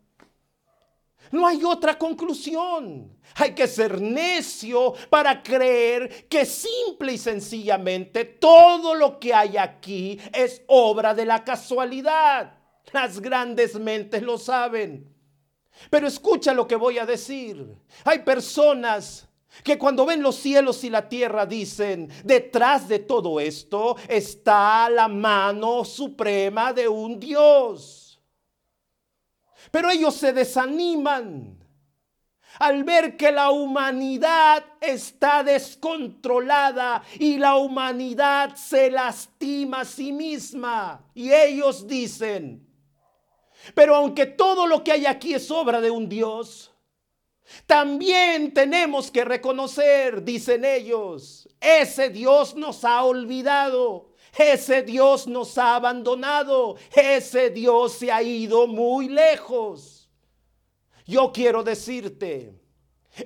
No 1.31 1.47
hay 1.47 1.63
otra 1.63 1.97
conclusión. 1.97 3.17
Hay 3.35 3.53
que 3.53 3.67
ser 3.67 3.99
necio 4.01 4.93
para 5.09 5.41
creer 5.41 6.27
que 6.27 6.45
simple 6.45 7.13
y 7.13 7.17
sencillamente 7.17 8.25
todo 8.25 8.95
lo 8.95 9.19
que 9.19 9.33
hay 9.33 9.57
aquí 9.57 10.19
es 10.33 10.61
obra 10.67 11.13
de 11.13 11.25
la 11.25 11.43
casualidad. 11.43 12.53
Las 12.93 13.19
grandes 13.19 13.79
mentes 13.79 14.21
lo 14.21 14.37
saben. 14.37 15.13
Pero 15.89 16.07
escucha 16.07 16.53
lo 16.53 16.67
que 16.67 16.75
voy 16.75 16.97
a 16.97 17.05
decir. 17.05 17.75
Hay 18.03 18.19
personas 18.19 19.26
que 19.63 19.77
cuando 19.77 20.05
ven 20.05 20.21
los 20.21 20.35
cielos 20.35 20.83
y 20.83 20.89
la 20.89 21.07
tierra 21.09 21.45
dicen, 21.45 22.09
detrás 22.23 22.87
de 22.87 22.99
todo 22.99 23.39
esto 23.39 23.95
está 24.07 24.89
la 24.89 25.07
mano 25.07 25.83
suprema 25.83 26.73
de 26.73 26.87
un 26.87 27.19
Dios. 27.19 28.19
Pero 29.71 29.89
ellos 29.89 30.15
se 30.15 30.33
desaniman 30.33 31.57
al 32.59 32.83
ver 32.83 33.17
que 33.17 33.31
la 33.31 33.51
humanidad 33.51 34.63
está 34.81 35.43
descontrolada 35.43 37.03
y 37.19 37.37
la 37.37 37.55
humanidad 37.55 38.55
se 38.55 38.89
lastima 38.89 39.81
a 39.81 39.85
sí 39.85 40.11
misma. 40.11 41.05
Y 41.13 41.31
ellos 41.31 41.87
dicen, 41.87 42.67
pero 43.73 43.95
aunque 43.95 44.25
todo 44.25 44.65
lo 44.65 44.83
que 44.83 44.93
hay 44.93 45.05
aquí 45.05 45.33
es 45.33 45.51
obra 45.51 45.81
de 45.81 45.91
un 45.91 46.07
Dios, 46.07 46.73
también 47.65 48.53
tenemos 48.53 49.11
que 49.11 49.23
reconocer, 49.23 50.23
dicen 50.23 50.65
ellos, 50.65 51.47
ese 51.59 52.09
Dios 52.09 52.55
nos 52.55 52.83
ha 52.83 53.03
olvidado, 53.03 54.11
ese 54.37 54.83
Dios 54.83 55.27
nos 55.27 55.57
ha 55.57 55.75
abandonado, 55.75 56.75
ese 56.95 57.49
Dios 57.49 57.93
se 57.93 58.11
ha 58.11 58.21
ido 58.21 58.67
muy 58.67 59.09
lejos. 59.09 60.09
Yo 61.05 61.31
quiero 61.31 61.63
decirte, 61.63 62.53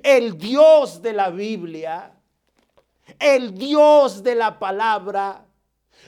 el 0.04 0.38
Dios 0.38 1.02
de 1.02 1.14
la 1.14 1.30
Biblia, 1.30 2.14
el 3.20 3.54
Dios 3.58 4.24
de 4.24 4.36
la 4.36 4.60
palabra, 4.60 5.48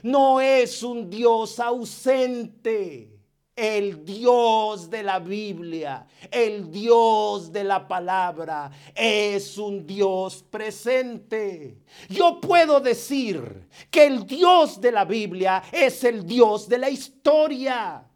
no 0.03 0.39
es 0.39 0.83
un 0.83 1.09
Dios 1.09 1.59
ausente. 1.59 3.12
El 3.55 4.03
Dios 4.03 4.89
de 4.89 5.03
la 5.03 5.19
Biblia, 5.19 6.07
el 6.31 6.71
Dios 6.71 7.51
de 7.51 7.63
la 7.63 7.87
palabra, 7.87 8.71
es 8.95 9.59
un 9.59 9.85
Dios 9.85 10.43
presente. 10.49 11.77
Yo 12.09 12.41
puedo 12.41 12.79
decir 12.79 13.67
que 13.91 14.07
el 14.07 14.25
Dios 14.25 14.81
de 14.81 14.91
la 14.91 15.05
Biblia 15.05 15.61
es 15.71 16.03
el 16.03 16.25
Dios 16.25 16.67
de 16.67 16.77
la 16.79 16.89
historia. 16.89 18.09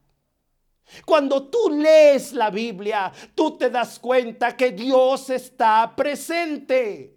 Cuando 1.06 1.48
tú 1.50 1.70
lees 1.70 2.34
la 2.34 2.50
Biblia, 2.50 3.12
tú 3.36 3.58
te 3.58 3.70
das 3.70 4.00
cuenta 4.00 4.56
que 4.56 4.72
Dios 4.72 5.30
está 5.30 5.94
presente. 5.96 7.16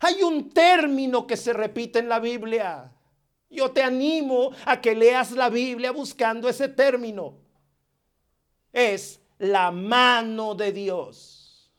Hay 0.00 0.22
un 0.22 0.50
término 0.50 1.26
que 1.26 1.36
se 1.36 1.52
repite 1.52 2.00
en 2.00 2.08
la 2.08 2.18
Biblia. 2.18 2.92
Yo 3.50 3.70
te 3.70 3.82
animo 3.82 4.52
a 4.64 4.80
que 4.80 4.94
leas 4.94 5.32
la 5.32 5.48
Biblia 5.48 5.90
buscando 5.90 6.48
ese 6.48 6.68
término. 6.68 7.34
Es 8.72 9.20
la 9.38 9.70
mano 9.70 10.54
de 10.54 10.72
Dios. 10.72 11.70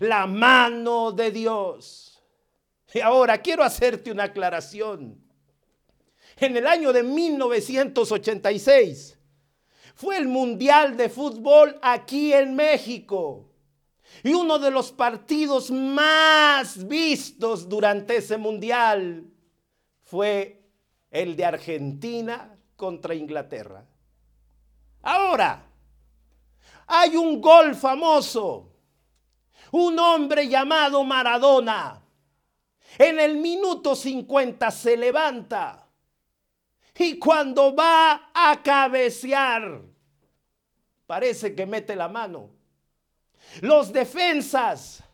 La 0.00 0.26
mano 0.26 1.12
de 1.12 1.30
Dios. 1.30 2.22
Y 2.92 3.00
ahora 3.00 3.38
quiero 3.38 3.64
hacerte 3.64 4.10
una 4.10 4.24
aclaración. 4.24 5.18
En 6.36 6.56
el 6.56 6.66
año 6.66 6.92
de 6.92 7.02
1986 7.02 9.18
fue 9.94 10.18
el 10.18 10.28
Mundial 10.28 10.96
de 10.96 11.08
Fútbol 11.08 11.78
aquí 11.82 12.32
en 12.32 12.54
México. 12.54 13.50
Y 14.22 14.32
uno 14.32 14.58
de 14.58 14.70
los 14.70 14.92
partidos 14.92 15.70
más 15.70 16.86
vistos 16.86 17.68
durante 17.68 18.16
ese 18.16 18.36
mundial 18.36 19.24
fue 20.02 20.57
el 21.10 21.36
de 21.36 21.44
Argentina 21.44 22.56
contra 22.76 23.14
Inglaterra. 23.14 23.84
Ahora, 25.02 25.64
hay 26.86 27.16
un 27.16 27.40
gol 27.40 27.74
famoso, 27.74 28.72
un 29.72 29.98
hombre 29.98 30.48
llamado 30.48 31.04
Maradona. 31.04 32.02
En 32.98 33.20
el 33.20 33.36
minuto 33.36 33.94
50 33.94 34.70
se 34.70 34.96
levanta 34.96 35.86
y 36.98 37.18
cuando 37.18 37.74
va 37.74 38.30
a 38.34 38.60
cabecear, 38.62 39.82
parece 41.06 41.54
que 41.54 41.64
mete 41.66 41.94
la 41.94 42.08
mano. 42.08 42.50
Los 43.60 43.92
defensas 43.92 45.04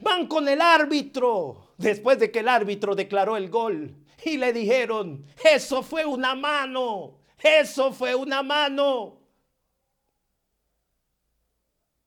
van 0.00 0.26
con 0.26 0.48
el 0.48 0.60
árbitro 0.60 1.74
después 1.76 2.18
de 2.18 2.30
que 2.30 2.40
el 2.40 2.48
árbitro 2.48 2.94
declaró 2.94 3.36
el 3.36 3.48
gol 3.48 3.99
y 4.24 4.36
le 4.36 4.52
dijeron, 4.52 5.24
eso 5.42 5.82
fue 5.82 6.04
una 6.04 6.34
mano, 6.34 7.18
eso 7.42 7.92
fue 7.92 8.14
una 8.14 8.42
mano. 8.42 9.18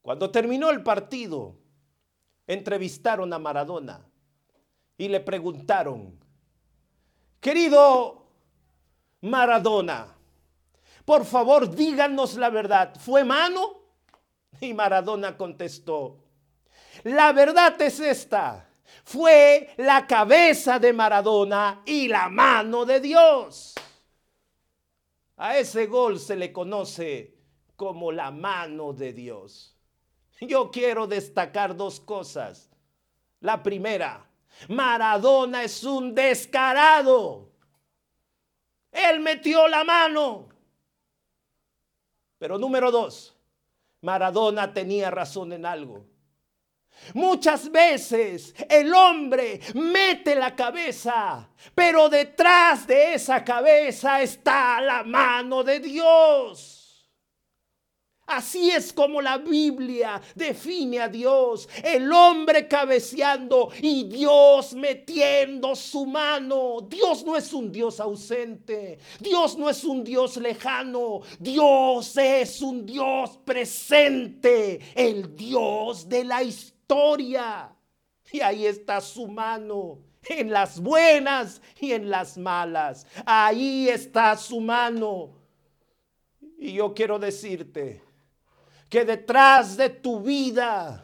Cuando 0.02 0.30
terminó 0.30 0.70
el 0.70 0.84
partido, 0.84 1.56
entrevistaron 2.46 3.32
a 3.32 3.40
Maradona 3.40 4.06
y 4.98 5.08
le 5.08 5.20
preguntaron, 5.22 6.20
querido 7.40 8.28
Maradona, 9.22 10.08
por 11.06 11.26
favor 11.26 11.74
díganos 11.74 12.36
la 12.36 12.50
verdad, 12.50 12.94
¿fue 13.00 13.24
mano? 13.24 13.82
Y 14.60 14.74
Maradona 14.74 15.38
contestó, 15.38 16.18
la 17.04 17.32
verdad 17.32 17.82
es 17.82 18.00
esta, 18.00 18.70
fue 19.04 19.74
la 19.78 20.08
cabeza 20.08 20.80
de 20.80 20.94
Maradona 20.94 21.82
y 21.86 22.08
la 22.08 22.30
mano 22.30 22.86
de 22.86 23.00
Dios. 23.00 23.76
A 25.38 25.58
ese 25.58 25.88
gol 25.88 26.20
se 26.20 26.36
le 26.36 26.52
conoce 26.54 27.36
como 27.76 28.12
la 28.12 28.32
mano 28.32 28.94
de 28.94 29.14
Dios. 29.14 29.76
Yo 30.40 30.72
quiero 30.72 31.08
destacar 31.08 31.76
dos 31.76 32.00
cosas. 32.00 32.70
La 33.40 33.62
primera, 33.62 34.30
Maradona 34.70 35.64
es 35.64 35.84
un 35.84 36.14
descarado. 36.14 37.52
Él 38.92 39.20
metió 39.20 39.68
la 39.68 39.84
mano. 39.84 40.50
Pero 42.38 42.58
número 42.58 42.92
dos, 42.92 43.36
Maradona 44.02 44.74
tenía 44.74 45.10
razón 45.10 45.54
en 45.54 45.66
algo. 45.66 46.06
Muchas 47.14 47.72
veces 47.72 48.56
el 48.70 48.94
hombre 48.94 49.60
mete 49.74 50.36
la 50.36 50.56
cabeza, 50.56 51.50
pero 51.76 52.10
detrás 52.10 52.88
de 52.88 53.16
esa 53.16 53.44
cabeza 53.44 54.22
está 54.22 54.80
la 54.82 55.04
mano 55.04 55.64
de 55.64 55.80
Dios. 55.80 56.84
Así 58.26 58.72
es 58.72 58.94
como 58.94 59.22
la 59.22 59.38
Biblia 59.38 60.22
define 60.34 61.02
a 61.02 61.10
Dios, 61.10 61.68
el 61.84 62.12
hombre 62.12 62.70
cabeceando 62.70 63.70
y 63.82 64.06
Dios 64.06 64.74
metiendo 64.74 65.76
su 65.76 66.06
mano. 66.06 66.80
Dios 66.88 67.26
no 67.26 67.36
es 67.36 67.52
un 67.52 67.70
Dios 67.70 68.00
ausente, 68.00 68.98
Dios 69.20 69.58
no 69.58 69.70
es 69.70 69.84
un 69.84 70.06
Dios 70.06 70.38
lejano, 70.38 71.20
Dios 71.38 72.16
es 72.16 72.62
un 72.62 72.86
Dios 72.86 73.40
presente, 73.44 74.80
el 74.96 75.36
Dios 75.36 76.08
de 76.08 76.24
la 76.24 76.42
historia. 76.44 76.73
Y 78.32 78.42
ahí 78.42 78.66
está 78.66 79.02
su 79.02 79.28
mano, 79.28 80.00
en 80.24 80.52
las 80.52 80.80
buenas 80.80 81.62
y 81.80 81.92
en 81.92 82.10
las 82.10 82.38
malas. 82.38 83.06
Ahí 83.26 83.90
está 83.90 84.36
su 84.38 84.60
mano. 84.60 85.32
Y 86.58 86.74
yo 86.74 86.94
quiero 86.94 87.20
decirte, 87.20 88.02
que 88.90 89.04
detrás 89.04 89.76
de 89.76 89.90
tu 89.90 90.22
vida, 90.22 91.04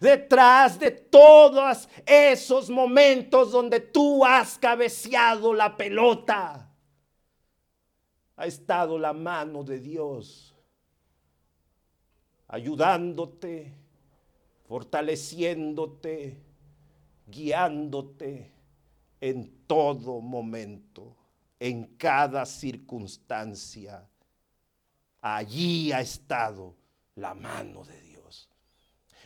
detrás 0.00 0.78
de 0.78 0.90
todos 0.90 1.88
esos 2.06 2.70
momentos 2.70 3.52
donde 3.52 3.80
tú 3.80 4.24
has 4.24 4.58
cabeceado 4.58 5.54
la 5.54 5.76
pelota, 5.76 6.68
ha 8.36 8.46
estado 8.46 8.98
la 8.98 9.12
mano 9.12 9.62
de 9.62 9.78
Dios 9.78 10.50
ayudándote, 12.50 13.79
fortaleciéndote, 14.70 16.40
guiándote 17.26 18.52
en 19.20 19.66
todo 19.66 20.20
momento, 20.20 21.16
en 21.58 21.96
cada 21.96 22.46
circunstancia. 22.46 24.08
Allí 25.20 25.90
ha 25.90 26.00
estado 26.00 26.76
la 27.16 27.34
mano 27.34 27.82
de 27.82 28.00
Dios. 28.00 28.48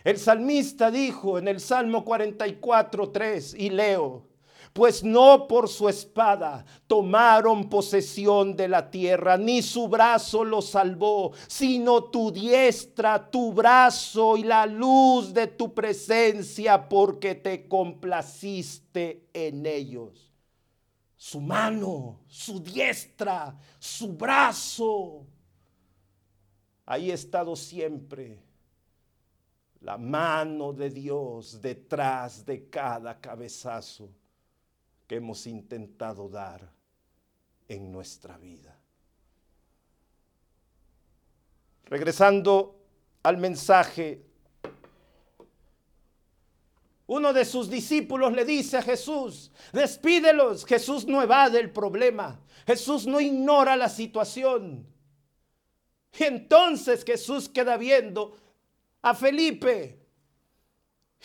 El 0.02 0.16
salmista 0.16 0.90
dijo 0.90 1.38
en 1.38 1.48
el 1.48 1.60
Salmo 1.60 2.06
44, 2.06 3.10
3, 3.10 3.52
y 3.52 3.68
leo, 3.68 4.26
pues 4.74 5.02
no 5.02 5.48
por 5.48 5.70
su 5.70 5.88
espada 5.88 6.66
tomaron 6.86 7.70
posesión 7.70 8.54
de 8.54 8.68
la 8.68 8.90
tierra, 8.90 9.38
ni 9.38 9.62
su 9.62 9.88
brazo 9.88 10.44
lo 10.44 10.60
salvó, 10.60 11.32
sino 11.48 12.04
tu 12.04 12.30
diestra, 12.30 13.30
tu 13.30 13.54
brazo 13.54 14.36
y 14.36 14.42
la 14.42 14.66
luz 14.66 15.32
de 15.32 15.46
tu 15.46 15.72
presencia, 15.72 16.86
porque 16.86 17.34
te 17.34 17.66
complaciste 17.66 19.30
en 19.32 19.64
ellos. 19.64 20.30
Su 21.16 21.40
mano, 21.40 22.20
su 22.26 22.60
diestra, 22.60 23.56
su 23.78 24.12
brazo 24.12 25.24
Ahí 26.86 27.10
ha 27.10 27.14
estado 27.14 27.56
siempre 27.56 28.42
la 29.80 29.96
mano 29.96 30.72
de 30.72 30.90
Dios 30.90 31.60
detrás 31.60 32.44
de 32.44 32.68
cada 32.68 33.18
cabezazo 33.20 34.10
que 35.06 35.16
hemos 35.16 35.46
intentado 35.46 36.28
dar 36.28 36.72
en 37.68 37.90
nuestra 37.90 38.38
vida. 38.38 38.78
Regresando 41.86 42.80
al 43.22 43.36
mensaje, 43.36 44.24
uno 47.06 47.32
de 47.32 47.44
sus 47.44 47.68
discípulos 47.68 48.32
le 48.32 48.44
dice 48.44 48.78
a 48.78 48.82
Jesús, 48.82 49.50
despídelos. 49.72 50.64
Jesús 50.64 51.06
no 51.06 51.22
evade 51.22 51.60
el 51.60 51.70
problema. 51.70 52.40
Jesús 52.66 53.06
no 53.06 53.20
ignora 53.20 53.76
la 53.76 53.90
situación. 53.90 54.86
Y 56.18 56.24
entonces 56.24 57.04
Jesús 57.04 57.48
queda 57.48 57.76
viendo 57.76 58.38
a 59.02 59.14
Felipe 59.14 59.98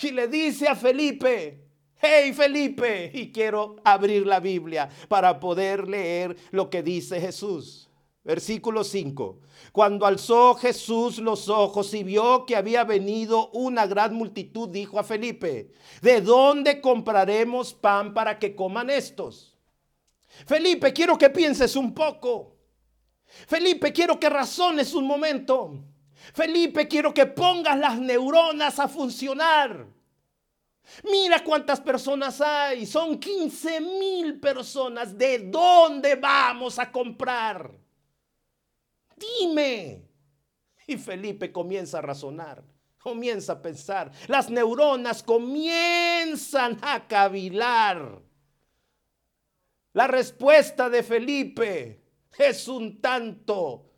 y 0.02 0.12
le 0.12 0.28
dice 0.28 0.68
a 0.68 0.76
Felipe, 0.76 1.69
hey 2.00 2.34
Felipe, 2.34 3.12
y 3.14 3.32
quiero 3.32 3.76
abrir 3.84 4.26
la 4.26 4.40
Biblia 4.40 4.90
para 5.08 5.40
poder 5.40 5.88
leer 5.88 6.36
lo 6.52 6.70
que 6.70 6.84
dice 6.84 7.20
Jesús. 7.20 7.90
Versículo 8.24 8.84
5. 8.84 9.40
Cuando 9.72 10.06
alzó 10.06 10.54
Jesús 10.56 11.20
los 11.20 11.50
ojos 11.50 11.94
y 11.94 12.04
vio 12.04 12.46
que 12.46 12.56
había 12.56 12.84
venido 12.84 13.50
una 13.52 13.88
gran 13.88 14.14
multitud, 14.14 14.70
dijo 14.70 15.00
a 15.00 15.04
Felipe, 15.04 15.72
¿de 16.02 16.22
dónde 16.22 16.82
compraremos 16.82 17.74
pan 17.74 18.14
para 18.14 18.38
que 18.38 18.56
coman 18.56 18.90
estos? 18.90 19.58
Felipe, 20.46 20.94
quiero 20.94 21.18
que 21.18 21.30
pienses 21.30 21.76
un 21.76 21.94
poco. 21.94 22.56
Felipe, 23.26 23.92
quiero 23.94 24.20
que 24.20 24.30
razones 24.30 24.94
un 24.94 25.08
momento. 25.08 25.80
Felipe, 26.34 26.88
quiero 26.88 27.14
que 27.14 27.26
pongas 27.26 27.78
las 27.80 28.00
neuronas 28.00 28.80
a 28.80 28.88
funcionar. 28.88 29.88
Mira 31.04 31.44
cuántas 31.44 31.80
personas 31.82 32.42
hay. 32.42 32.86
Son 32.86 33.20
15 33.20 33.82
mil 33.82 34.40
personas. 34.40 35.18
¿De 35.18 35.40
dónde 35.40 36.16
vamos 36.16 36.80
a 36.80 36.92
comprar? 36.92 37.72
Dime. 39.16 40.08
Y 40.88 40.98
Felipe 40.98 41.52
comienza 41.52 42.00
a 42.00 42.02
razonar. 42.02 42.64
Comienza 42.98 43.54
a 43.54 43.62
pensar. 43.62 44.12
Las 44.28 44.50
neuronas 44.50 45.24
comienzan 45.24 46.78
a 46.82 47.08
cavilar. 47.08 48.22
La 49.94 50.08
respuesta 50.08 50.90
de 50.90 51.04
Felipe 51.04 52.04
es 52.38 52.68
un 52.68 53.02
tanto 53.02 53.90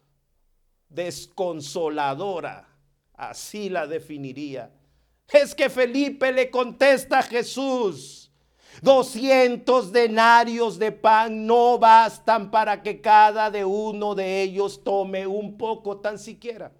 desconsoladora, 0.87 2.67
así 3.13 3.69
la 3.69 3.87
definiría. 3.87 4.71
Es 5.31 5.55
que 5.55 5.69
Felipe 5.69 6.31
le 6.31 6.49
contesta 6.49 7.19
a 7.19 7.23
Jesús, 7.23 8.31
200 8.81 9.91
denarios 9.91 10.77
de 10.79 10.91
pan 10.91 11.45
no 11.45 11.77
bastan 11.77 12.51
para 12.51 12.81
que 12.81 12.99
cada 12.99 13.49
de 13.51 13.63
uno 13.63 14.15
de 14.15 14.41
ellos 14.41 14.83
tome 14.83 15.27
un 15.27 15.57
poco 15.57 15.97
tan 15.99 16.17
siquiera. 16.17 16.71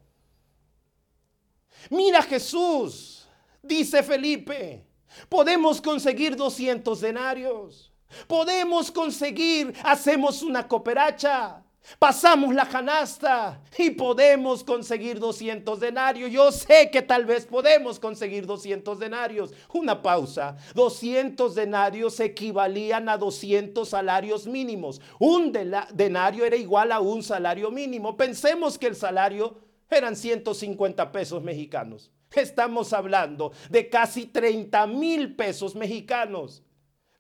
Mira 1.90 2.22
Jesús, 2.22 3.28
dice 3.62 4.04
Felipe, 4.04 4.86
podemos 5.30 5.82
conseguir 5.82 6.36
200 6.36 7.00
denarios. 7.02 7.92
Podemos 8.28 8.92
conseguir, 8.92 9.74
hacemos 9.84 10.42
una 10.42 10.68
cooperacha, 10.68 11.64
pasamos 12.00 12.54
la 12.54 12.68
canasta 12.68 13.62
y 13.78 13.92
podemos 13.92 14.64
conseguir 14.64 15.20
200 15.20 15.80
denarios. 15.80 16.32
Yo 16.32 16.52
sé 16.52 16.90
que 16.92 17.02
tal 17.02 17.26
vez 17.26 17.46
podemos 17.46 18.00
conseguir 18.00 18.46
200 18.46 19.00
denarios. 19.00 19.54
Una 19.74 20.02
pausa. 20.02 20.58
200 20.76 21.54
denarios 21.56 22.20
equivalían 22.20 23.10
a 23.10 23.18
200 23.18 23.88
salarios 23.88 24.48
mínimos. 24.48 25.02
Un 25.20 25.52
denario 25.52 26.46
era 26.46 26.56
igual 26.56 26.92
a 26.92 27.00
un 27.00 27.24
salario 27.24 27.72
mínimo. 27.72 28.18
Pensemos 28.18 28.78
que 28.78 28.88
el 28.88 28.96
salario 28.96 29.58
eran 29.90 30.16
150 30.16 31.12
pesos 31.12 31.44
mexicanos. 31.44 32.12
Estamos 32.34 32.94
hablando 32.94 33.52
de 33.70 33.90
casi 33.90 34.26
30 34.26 34.88
mil 34.88 35.36
pesos 35.36 35.76
mexicanos. 35.76 36.64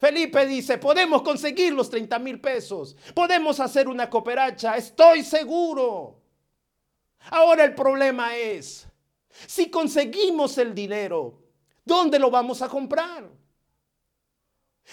Felipe 0.01 0.45
dice, 0.45 0.77
podemos 0.77 1.21
conseguir 1.21 1.71
los 1.73 1.89
30 1.89 2.19
mil 2.19 2.41
pesos, 2.41 2.97
podemos 3.13 3.61
hacer 3.61 3.87
una 3.87 4.09
cooperacha, 4.09 4.75
estoy 4.75 5.23
seguro. 5.23 6.19
Ahora 7.29 7.63
el 7.63 7.73
problema 7.73 8.35
es, 8.35 8.85
si 9.47 9.69
conseguimos 9.69 10.57
el 10.57 10.75
dinero, 10.75 11.41
¿Dónde 11.83 12.19
lo 12.19 12.29
vamos 12.29 12.61
a 12.61 12.69
comprar? 12.69 13.29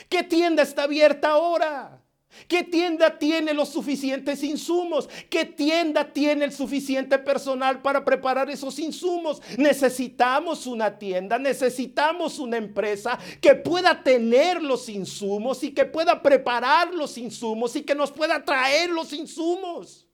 ¿Qué 0.08 0.22
tienda 0.22 0.62
está 0.62 0.84
abierta 0.84 1.30
ahora? 1.30 1.97
¿Qué 2.46 2.62
tienda 2.62 3.18
tiene 3.18 3.52
los 3.52 3.70
suficientes 3.70 4.42
insumos? 4.42 5.08
¿Qué 5.28 5.44
tienda 5.44 6.12
tiene 6.12 6.44
el 6.44 6.52
suficiente 6.52 7.18
personal 7.18 7.80
para 7.82 8.04
preparar 8.04 8.48
esos 8.50 8.78
insumos? 8.78 9.42
Necesitamos 9.56 10.66
una 10.66 10.98
tienda, 10.98 11.38
necesitamos 11.38 12.38
una 12.38 12.56
empresa 12.56 13.18
que 13.40 13.54
pueda 13.54 14.02
tener 14.02 14.62
los 14.62 14.88
insumos 14.88 15.62
y 15.64 15.72
que 15.72 15.84
pueda 15.84 16.22
preparar 16.22 16.94
los 16.94 17.18
insumos 17.18 17.74
y 17.76 17.82
que 17.82 17.94
nos 17.94 18.12
pueda 18.12 18.44
traer 18.44 18.90
los 18.90 19.12
insumos. 19.12 20.06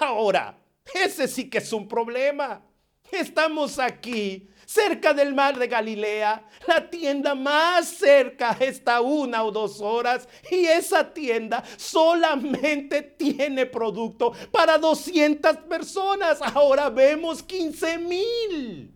Ahora, 0.00 0.58
ese 0.94 1.26
sí 1.26 1.48
que 1.50 1.58
es 1.58 1.72
un 1.72 1.88
problema. 1.88 2.62
Estamos 3.10 3.78
aquí 3.78 4.48
cerca 4.66 5.14
del 5.14 5.34
mar 5.34 5.58
de 5.58 5.68
Galilea. 5.68 6.44
La 6.66 6.90
tienda 6.90 7.34
más 7.34 7.86
cerca 7.86 8.56
está 8.60 9.00
una 9.00 9.44
o 9.44 9.52
dos 9.52 9.80
horas 9.80 10.28
y 10.50 10.66
esa 10.66 11.14
tienda 11.14 11.62
solamente 11.76 13.02
tiene 13.02 13.64
producto 13.66 14.32
para 14.50 14.76
200 14.76 15.56
personas. 15.68 16.42
Ahora 16.42 16.90
vemos 16.90 17.42
15 17.42 17.98
mil. 17.98 18.92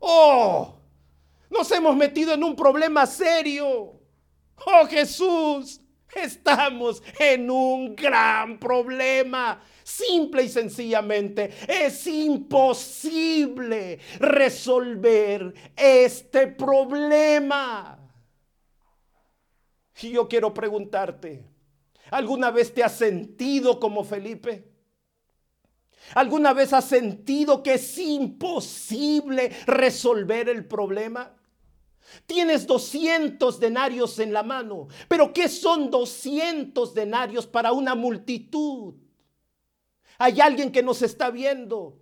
¡Oh! 0.00 0.78
Nos 1.50 1.70
hemos 1.70 1.94
metido 1.94 2.32
en 2.32 2.42
un 2.42 2.56
problema 2.56 3.06
serio. 3.06 4.00
¡Oh 4.64 4.86
Jesús! 4.88 5.81
Estamos 6.14 7.02
en 7.18 7.50
un 7.50 7.96
gran 7.96 8.58
problema. 8.58 9.62
Simple 9.82 10.44
y 10.44 10.48
sencillamente, 10.48 11.50
es 11.66 12.06
imposible 12.06 13.98
resolver 14.18 15.52
este 15.76 16.46
problema. 16.48 17.98
Y 20.02 20.10
yo 20.10 20.28
quiero 20.28 20.52
preguntarte, 20.54 21.44
¿alguna 22.10 22.50
vez 22.50 22.72
te 22.72 22.82
has 22.82 22.96
sentido 22.96 23.78
como 23.80 24.04
Felipe? 24.04 24.68
¿Alguna 26.14 26.52
vez 26.52 26.72
has 26.72 26.86
sentido 26.86 27.62
que 27.62 27.74
es 27.74 27.98
imposible 27.98 29.50
resolver 29.66 30.48
el 30.48 30.64
problema? 30.64 31.34
Tienes 32.26 32.66
200 32.66 33.58
denarios 33.58 34.18
en 34.18 34.32
la 34.32 34.42
mano, 34.42 34.88
pero 35.08 35.32
¿qué 35.32 35.48
son 35.48 35.90
200 35.90 36.94
denarios 36.94 37.46
para 37.46 37.72
una 37.72 37.94
multitud? 37.94 38.94
Hay 40.18 40.40
alguien 40.40 40.70
que 40.70 40.82
nos 40.82 41.02
está 41.02 41.30
viendo, 41.30 41.98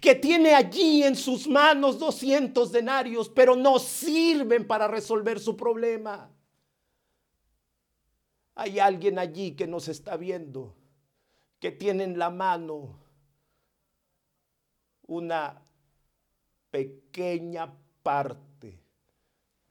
que 0.00 0.14
tiene 0.14 0.54
allí 0.54 1.02
en 1.02 1.16
sus 1.16 1.46
manos 1.46 1.98
200 1.98 2.72
denarios, 2.72 3.28
pero 3.28 3.56
no 3.56 3.78
sirven 3.78 4.66
para 4.66 4.88
resolver 4.88 5.38
su 5.38 5.56
problema. 5.56 6.30
Hay 8.54 8.78
alguien 8.78 9.18
allí 9.18 9.52
que 9.52 9.66
nos 9.66 9.88
está 9.88 10.16
viendo, 10.16 10.74
que 11.60 11.70
tiene 11.70 12.04
en 12.04 12.18
la 12.18 12.30
mano 12.30 12.98
una 15.06 15.62
pequeña 16.70 17.72
parte 18.02 18.85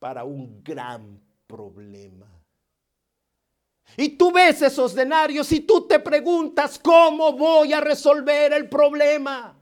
para 0.05 0.23
un 0.23 0.63
gran 0.63 1.19
problema. 1.47 2.31
Y 3.97 4.09
tú 4.09 4.31
ves 4.31 4.61
esos 4.61 4.93
denarios 4.93 5.51
y 5.51 5.61
tú 5.61 5.87
te 5.87 5.99
preguntas, 5.99 6.77
¿cómo 6.77 7.33
voy 7.33 7.73
a 7.73 7.81
resolver 7.81 8.53
el 8.53 8.69
problema? 8.69 9.57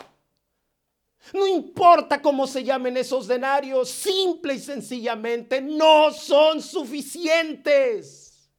No 1.33 1.47
importa 1.47 2.21
cómo 2.21 2.45
se 2.45 2.61
llamen 2.61 2.97
esos 2.97 3.25
denarios, 3.25 3.89
simple 3.89 4.55
y 4.55 4.59
sencillamente 4.59 5.61
no 5.61 6.11
son 6.11 6.61
suficientes. 6.61 8.51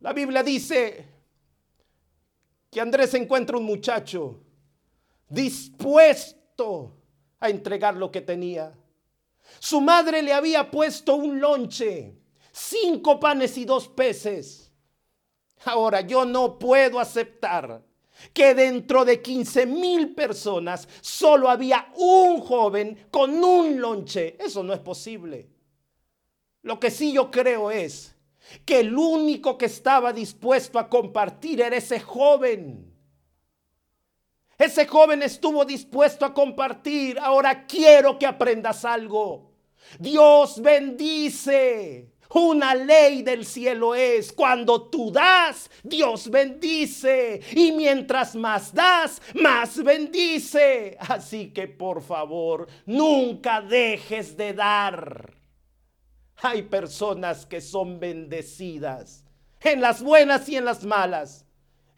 La 0.00 0.12
Biblia 0.12 0.42
dice 0.42 1.08
que 2.70 2.78
Andrés 2.78 3.14
encuentra 3.14 3.56
un 3.56 3.64
muchacho 3.64 4.44
a 7.40 7.48
entregar 7.48 7.96
lo 7.96 8.10
que 8.10 8.20
tenía. 8.20 8.72
Su 9.58 9.80
madre 9.80 10.22
le 10.22 10.32
había 10.32 10.70
puesto 10.70 11.16
un 11.16 11.40
lonche, 11.40 12.14
cinco 12.52 13.18
panes 13.18 13.56
y 13.58 13.64
dos 13.64 13.88
peces. 13.88 14.70
Ahora 15.64 16.00
yo 16.02 16.24
no 16.24 16.58
puedo 16.58 17.00
aceptar 17.00 17.82
que 18.32 18.54
dentro 18.54 19.04
de 19.04 19.20
15 19.20 19.66
mil 19.66 20.14
personas 20.14 20.88
solo 21.00 21.48
había 21.48 21.90
un 21.96 22.40
joven 22.40 23.06
con 23.10 23.42
un 23.42 23.80
lonche. 23.80 24.36
Eso 24.38 24.62
no 24.62 24.72
es 24.72 24.80
posible. 24.80 25.48
Lo 26.62 26.78
que 26.78 26.90
sí 26.90 27.12
yo 27.12 27.30
creo 27.30 27.70
es 27.70 28.14
que 28.64 28.80
el 28.80 28.96
único 28.96 29.56
que 29.56 29.66
estaba 29.66 30.12
dispuesto 30.12 30.78
a 30.78 30.88
compartir 30.88 31.60
era 31.60 31.76
ese 31.76 32.00
joven. 32.00 32.89
Ese 34.60 34.86
joven 34.86 35.22
estuvo 35.22 35.64
dispuesto 35.64 36.26
a 36.26 36.34
compartir. 36.34 37.18
Ahora 37.18 37.66
quiero 37.66 38.18
que 38.18 38.26
aprendas 38.26 38.84
algo. 38.84 39.52
Dios 39.98 40.60
bendice. 40.60 42.10
Una 42.34 42.74
ley 42.74 43.22
del 43.22 43.46
cielo 43.46 43.94
es, 43.94 44.30
cuando 44.34 44.82
tú 44.90 45.10
das, 45.10 45.70
Dios 45.82 46.30
bendice. 46.30 47.40
Y 47.52 47.72
mientras 47.72 48.36
más 48.36 48.74
das, 48.74 49.22
más 49.32 49.82
bendice. 49.82 50.94
Así 51.00 51.54
que 51.54 51.66
por 51.66 52.02
favor, 52.02 52.68
nunca 52.84 53.62
dejes 53.62 54.36
de 54.36 54.52
dar. 54.52 55.32
Hay 56.36 56.64
personas 56.64 57.46
que 57.46 57.62
son 57.62 57.98
bendecidas 57.98 59.24
en 59.62 59.80
las 59.80 60.02
buenas 60.02 60.46
y 60.50 60.56
en 60.56 60.66
las 60.66 60.84
malas, 60.84 61.46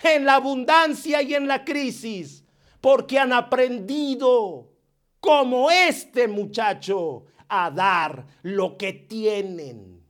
en 0.01 0.25
la 0.25 0.37
abundancia 0.37 1.22
y 1.22 1.35
en 1.35 1.48
la 1.48 1.64
crisis 1.64 2.41
porque 2.83 3.16
han 3.16 3.33
aprendido 3.33 4.68
como 5.21 5.71
este 5.71 6.27
muchacho 6.27 7.27
a 7.49 7.71
dar 7.71 8.27
lo 8.42 8.77
que 8.77 8.92
tienen. 8.92 10.05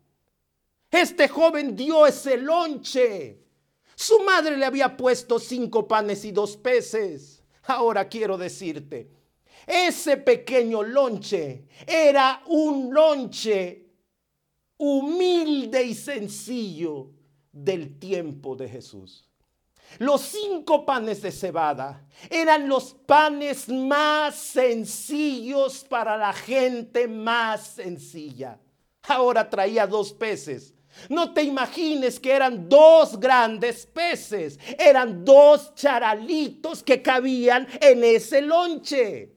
Este 0.90 1.28
joven 1.28 1.76
dio 1.76 2.06
ese 2.06 2.38
lonche. 2.38 3.44
Su 3.94 4.20
madre 4.20 4.56
le 4.56 4.64
había 4.64 4.96
puesto 4.96 5.38
cinco 5.38 5.86
panes 5.86 6.24
y 6.24 6.32
dos 6.32 6.56
peces. 6.56 7.44
Ahora 7.64 8.08
quiero 8.08 8.38
decirte, 8.38 9.10
ese 9.66 10.16
pequeño 10.16 10.82
lonche 10.82 11.66
era 11.86 12.42
un 12.46 12.92
lonche 12.92 13.86
humilde 14.78 15.84
y 15.84 15.94
sencillo 15.94 17.10
del 17.52 17.98
tiempo 17.98 18.56
de 18.56 18.68
Jesús. 18.68 19.28
Los 19.98 20.22
cinco 20.22 20.84
panes 20.84 21.22
de 21.22 21.30
cebada 21.30 22.06
eran 22.30 22.68
los 22.68 22.94
panes 22.94 23.68
más 23.68 24.34
sencillos 24.36 25.84
para 25.84 26.16
la 26.16 26.32
gente 26.32 27.08
más 27.08 27.66
sencilla. 27.66 28.58
Ahora 29.08 29.48
traía 29.48 29.86
dos 29.86 30.12
peces. 30.12 30.74
No 31.08 31.32
te 31.32 31.42
imagines 31.42 32.20
que 32.20 32.32
eran 32.32 32.68
dos 32.68 33.18
grandes 33.18 33.86
peces, 33.86 34.58
eran 34.78 35.24
dos 35.24 35.74
charalitos 35.74 36.82
que 36.82 37.00
cabían 37.00 37.66
en 37.80 38.04
ese 38.04 38.42
lonche. 38.42 39.32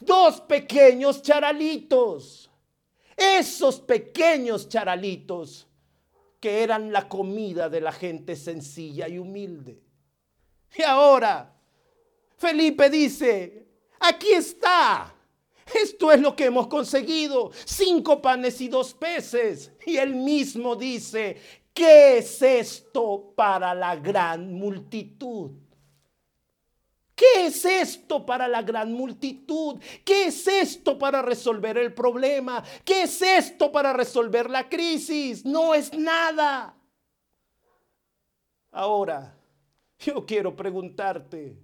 Dos 0.00 0.40
pequeños 0.40 1.22
charalitos. 1.22 2.50
Esos 3.16 3.80
pequeños 3.80 4.68
charalitos 4.68 5.68
que 6.42 6.64
eran 6.64 6.90
la 6.90 7.08
comida 7.08 7.68
de 7.68 7.80
la 7.80 7.92
gente 7.92 8.34
sencilla 8.34 9.06
y 9.08 9.16
humilde. 9.16 9.80
Y 10.76 10.82
ahora, 10.82 11.54
Felipe 12.36 12.90
dice, 12.90 13.68
aquí 14.00 14.32
está. 14.32 15.14
Esto 15.72 16.10
es 16.10 16.20
lo 16.20 16.34
que 16.34 16.46
hemos 16.46 16.66
conseguido. 16.66 17.52
Cinco 17.64 18.20
panes 18.20 18.60
y 18.60 18.66
dos 18.66 18.92
peces. 18.92 19.70
Y 19.86 19.98
él 19.98 20.16
mismo 20.16 20.74
dice, 20.74 21.36
¿qué 21.72 22.18
es 22.18 22.42
esto 22.42 23.32
para 23.36 23.72
la 23.72 23.94
gran 23.94 24.52
multitud? 24.52 25.52
¿Qué 27.22 27.46
es 27.46 27.64
esto 27.64 28.26
para 28.26 28.48
la 28.48 28.62
gran 28.62 28.92
multitud? 28.92 29.80
¿Qué 30.04 30.24
es 30.24 30.44
esto 30.48 30.98
para 30.98 31.22
resolver 31.22 31.78
el 31.78 31.94
problema? 31.94 32.64
¿Qué 32.84 33.02
es 33.02 33.22
esto 33.22 33.70
para 33.70 33.92
resolver 33.92 34.50
la 34.50 34.68
crisis? 34.68 35.44
No 35.44 35.72
es 35.72 35.96
nada. 35.96 36.74
Ahora, 38.72 39.36
yo 40.00 40.26
quiero 40.26 40.56
preguntarte, 40.56 41.56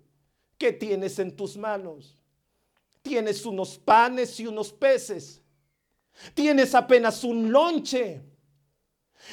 ¿qué 0.57 0.73
tienes 0.73 1.19
en 1.19 1.35
tus 1.35 1.57
manos? 1.57 2.23
Tienes 3.03 3.45
unos 3.45 3.77
panes 3.79 4.39
y 4.39 4.47
unos 4.47 4.73
peces. 4.73 5.43
Tienes 6.35 6.73
apenas 6.73 7.25
un 7.25 7.51
lonche. 7.51 8.23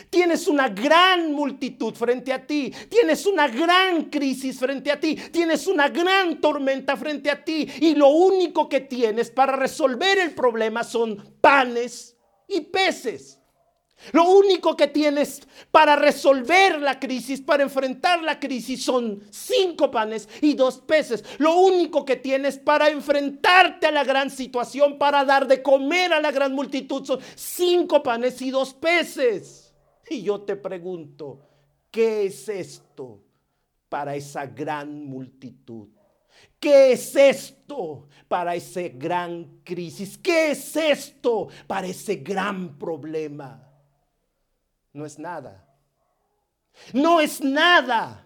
Tienes 0.10 0.48
una 0.48 0.70
gran 0.70 1.32
multitud 1.32 1.94
frente 1.94 2.34
a 2.34 2.46
ti. 2.46 2.72
Tienes 2.90 3.26
una 3.26 3.48
gran 3.48 4.06
crisis 4.06 4.60
frente 4.60 4.92
a 4.92 5.00
ti. 5.00 5.16
Tienes 5.16 5.68
una 5.68 5.90
gran 5.90 6.42
tormenta 6.42 6.98
frente 6.98 7.30
a 7.30 7.44
ti. 7.44 7.68
Y 7.82 7.96
lo 7.96 8.10
único 8.10 8.68
que 8.68 8.82
tienes 8.82 9.30
para 9.30 9.56
resolver 9.56 10.20
el 10.20 10.32
problema 10.32 10.84
son 10.84 11.38
panes 11.40 12.18
y 12.48 12.62
peces. 12.62 13.40
Lo 14.12 14.30
único 14.30 14.76
que 14.76 14.88
tienes 14.88 15.42
para 15.72 15.96
resolver 15.96 16.82
la 16.82 17.00
crisis, 17.00 17.42
para 17.42 17.64
enfrentar 17.64 18.22
la 18.22 18.40
crisis, 18.40 18.84
son 18.84 19.24
cinco 19.32 19.90
panes 19.90 20.28
y 20.42 20.54
dos 20.54 20.80
peces. 20.80 21.24
Lo 21.38 21.56
único 21.56 22.04
que 22.04 22.18
tienes 22.18 22.58
para 22.58 22.90
enfrentarte 22.90 23.88
a 23.88 23.92
la 23.92 24.04
gran 24.04 24.30
situación, 24.30 24.98
para 24.98 25.24
dar 25.24 25.48
de 25.48 25.64
comer 25.64 26.14
a 26.14 26.20
la 26.20 26.32
gran 26.32 26.54
multitud, 26.54 27.06
son 27.06 27.20
cinco 27.36 28.04
panes 28.04 28.42
y 28.42 28.52
dos 28.52 28.74
peces. 28.74 29.65
Y 30.10 30.24
yo 30.24 30.42
te 30.42 30.56
pregunto, 30.56 31.40
¿qué 31.92 32.26
es 32.26 32.48
esto 32.50 33.22
para 33.90 34.16
esa 34.16 34.46
gran 34.46 35.06
multitud? 35.06 35.90
¿Qué 36.60 36.92
es 36.92 37.16
esto 37.16 38.08
para 38.28 38.56
esa 38.56 38.88
gran 38.90 39.62
crisis? 39.64 40.18
¿Qué 40.18 40.52
es 40.52 40.76
esto 40.76 41.48
para 41.68 41.88
ese 41.88 42.16
gran 42.16 42.78
problema? 42.78 43.66
no 44.96 45.06
es 45.06 45.20
nada. 45.20 45.64
No 46.94 47.20
es 47.20 47.42
nada. 47.42 48.26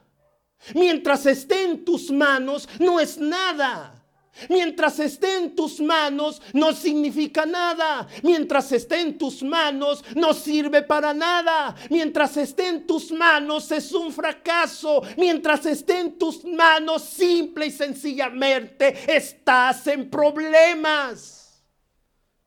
Mientras 0.74 1.26
esté 1.26 1.64
en 1.64 1.84
tus 1.84 2.12
manos, 2.12 2.70
no 2.80 3.00
es 3.00 3.18
nada. 3.18 3.99
Mientras 4.48 5.00
esté 5.00 5.38
en 5.38 5.56
tus 5.56 5.80
manos, 5.80 6.42
no 6.54 6.74
significa 6.74 7.46
nada. 7.46 8.08
Mientras 8.24 8.72
esté 8.72 9.02
en 9.02 9.18
tus 9.18 9.44
manos, 9.44 10.04
no 10.16 10.34
sirve 10.34 10.82
para 10.84 11.14
nada. 11.14 11.76
Mientras 11.90 12.38
esté 12.38 12.68
en 12.68 12.88
tus 12.88 13.12
manos, 13.12 13.72
es 13.72 13.92
un 13.92 14.14
fracaso. 14.14 15.02
Mientras 15.18 15.66
esté 15.66 16.00
en 16.00 16.18
tus 16.18 16.46
manos, 16.46 17.04
simple 17.04 17.66
y 17.68 17.72
sencillamente, 17.72 18.96
estás 19.14 19.88
en 19.88 20.10
problemas. 20.10 21.66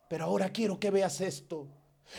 Pero 0.09 0.25
ahora 0.25 0.51
quiero 0.51 0.79
que 0.81 0.91
veas 0.91 1.21
esto. 1.21 1.69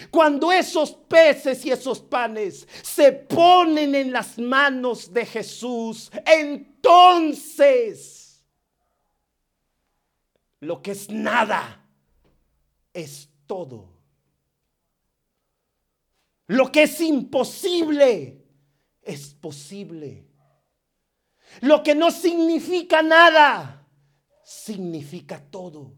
Cuando 0.09 0.51
esos 0.51 0.91
peces 0.91 1.65
y 1.65 1.71
esos 1.71 1.99
panes 1.99 2.67
se 2.81 3.11
ponen 3.11 3.93
en 3.93 4.11
las 4.11 4.39
manos 4.39 5.13
de 5.13 5.25
Jesús, 5.25 6.11
entonces 6.25 8.12
lo 10.63 10.81
que 10.81 10.91
es 10.91 11.09
nada 11.09 11.85
es 12.93 13.29
todo. 13.45 13.89
Lo 16.47 16.71
que 16.71 16.83
es 16.83 17.01
imposible 17.01 18.43
es 19.01 19.33
posible. 19.33 20.25
Lo 21.61 21.83
que 21.83 21.93
no 21.93 22.11
significa 22.11 23.01
nada 23.01 23.87
significa 24.43 25.41
todo. 25.51 25.93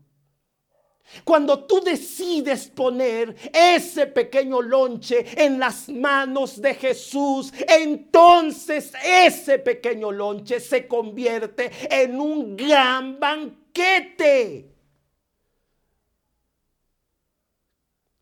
Cuando 1.24 1.66
tú 1.66 1.82
decides 1.82 2.68
poner 2.68 3.36
ese 3.54 4.08
pequeño 4.08 4.62
lonche 4.62 5.26
en 5.38 5.60
las 5.60 5.88
manos 5.88 6.60
de 6.60 6.74
Jesús, 6.74 7.54
entonces 7.68 8.92
ese 9.04 9.60
pequeño 9.60 10.12
lonche 10.12 10.60
se 10.60 10.88
convierte 10.88 11.72
en 11.90 12.20
un 12.20 12.58
gran 12.58 13.20
banquete. 13.20 13.65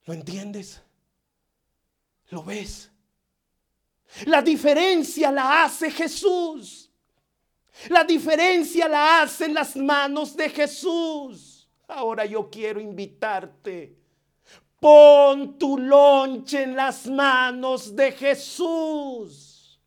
¿Lo 0.05 0.13
entiendes? 0.13 0.81
¿Lo 2.29 2.43
ves? 2.43 2.89
La 4.25 4.41
diferencia 4.41 5.31
la 5.31 5.63
hace 5.63 5.89
Jesús. 5.89 6.89
La 7.89 8.03
diferencia 8.03 8.87
la 8.87 9.21
hace 9.21 9.45
en 9.45 9.53
las 9.53 9.75
manos 9.75 10.35
de 10.35 10.49
Jesús. 10.49 11.67
Ahora 11.87 12.25
yo 12.25 12.49
quiero 12.49 12.79
invitarte. 12.79 13.97
Pon 14.79 15.57
tu 15.57 15.77
lonche 15.77 16.63
en 16.63 16.75
las 16.75 17.07
manos 17.07 17.95
de 17.95 18.11
Jesús. 18.11 19.79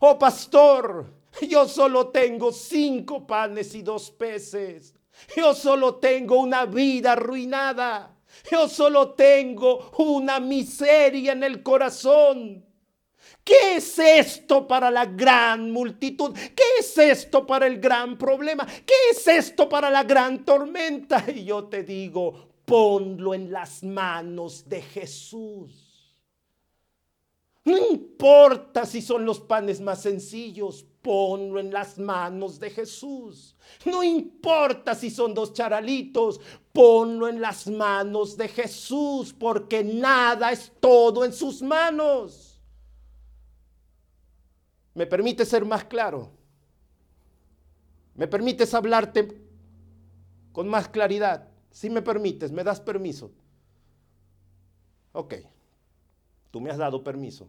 Oh 0.00 0.18
pastor, 0.18 1.21
yo 1.48 1.68
solo 1.68 2.08
tengo 2.08 2.52
cinco 2.52 3.26
panes 3.26 3.74
y 3.74 3.82
dos 3.82 4.10
peces. 4.10 4.94
Yo 5.36 5.54
solo 5.54 5.96
tengo 5.96 6.36
una 6.36 6.66
vida 6.66 7.12
arruinada. 7.12 8.16
Yo 8.50 8.68
solo 8.68 9.12
tengo 9.12 9.92
una 9.98 10.40
miseria 10.40 11.32
en 11.32 11.44
el 11.44 11.62
corazón. 11.62 12.64
¿Qué 13.44 13.76
es 13.76 13.98
esto 13.98 14.66
para 14.66 14.90
la 14.90 15.06
gran 15.06 15.70
multitud? 15.70 16.32
¿Qué 16.32 16.62
es 16.78 16.96
esto 16.96 17.46
para 17.46 17.66
el 17.66 17.80
gran 17.80 18.16
problema? 18.16 18.66
¿Qué 18.66 18.94
es 19.10 19.26
esto 19.26 19.68
para 19.68 19.90
la 19.90 20.04
gran 20.04 20.44
tormenta? 20.44 21.24
Y 21.34 21.44
yo 21.44 21.64
te 21.64 21.82
digo, 21.82 22.52
ponlo 22.64 23.34
en 23.34 23.50
las 23.50 23.82
manos 23.82 24.68
de 24.68 24.80
Jesús. 24.80 25.92
No 27.64 27.76
importa 27.90 28.86
si 28.86 29.02
son 29.02 29.24
los 29.24 29.40
panes 29.40 29.80
más 29.80 30.02
sencillos, 30.02 30.86
ponlo 31.02 31.58
en 31.58 31.72
las 31.72 31.98
manos 31.98 32.58
de 32.58 32.70
Jesús. 32.70 33.56
No 33.84 34.02
importa 34.02 34.94
si 34.94 35.10
son 35.10 35.34
dos 35.34 35.52
charalitos, 35.52 36.40
ponlo 36.72 37.28
en 37.28 37.40
las 37.40 37.66
manos 37.66 38.36
de 38.36 38.48
Jesús, 38.48 39.32
porque 39.32 39.82
nada 39.82 40.52
es 40.52 40.72
todo 40.80 41.24
en 41.24 41.32
sus 41.32 41.60
manos. 41.60 42.60
¿Me 44.94 45.06
permite 45.06 45.44
ser 45.44 45.64
más 45.64 45.84
claro? 45.84 46.30
¿Me 48.14 48.28
permites 48.28 48.72
hablarte 48.74 49.42
con 50.52 50.68
más 50.68 50.88
claridad? 50.88 51.48
Si 51.70 51.88
me 51.88 52.02
permites, 52.02 52.52
me 52.52 52.62
das 52.62 52.80
permiso. 52.80 53.32
Ok, 55.12 55.34
tú 56.50 56.60
me 56.60 56.70
has 56.70 56.78
dado 56.78 57.02
permiso. 57.02 57.48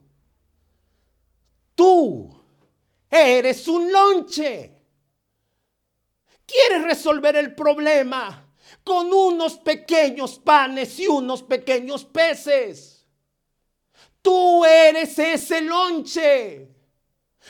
Tú 1.76 2.43
eres 3.14 3.68
un 3.68 3.92
lonche. 3.92 4.72
¿Quieres 6.46 6.84
resolver 6.84 7.36
el 7.36 7.54
problema 7.56 8.50
con 8.84 9.14
unos 9.14 9.58
pequeños 9.58 10.40
panes 10.40 11.00
y 11.00 11.08
unos 11.08 11.44
pequeños 11.44 12.04
peces? 12.06 13.08
Tú 14.22 14.66
eres 14.66 15.18
ese 15.20 15.62
lonche. 15.62 16.70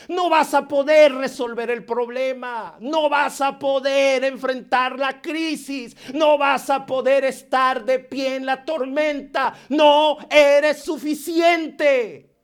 No 0.08 0.28
vas 0.28 0.52
a 0.54 0.66
poder 0.66 1.14
resolver 1.14 1.70
el 1.70 1.84
problema, 1.84 2.76
no 2.80 3.08
vas 3.08 3.40
a 3.40 3.56
poder 3.56 4.24
enfrentar 4.24 4.98
la 4.98 5.22
crisis, 5.22 5.96
no 6.12 6.36
vas 6.36 6.68
a 6.68 6.84
poder 6.84 7.24
estar 7.24 7.84
de 7.84 8.00
pie 8.00 8.34
en 8.34 8.44
la 8.44 8.64
tormenta, 8.64 9.54
no 9.68 10.18
eres 10.28 10.82
suficiente. 10.82 12.34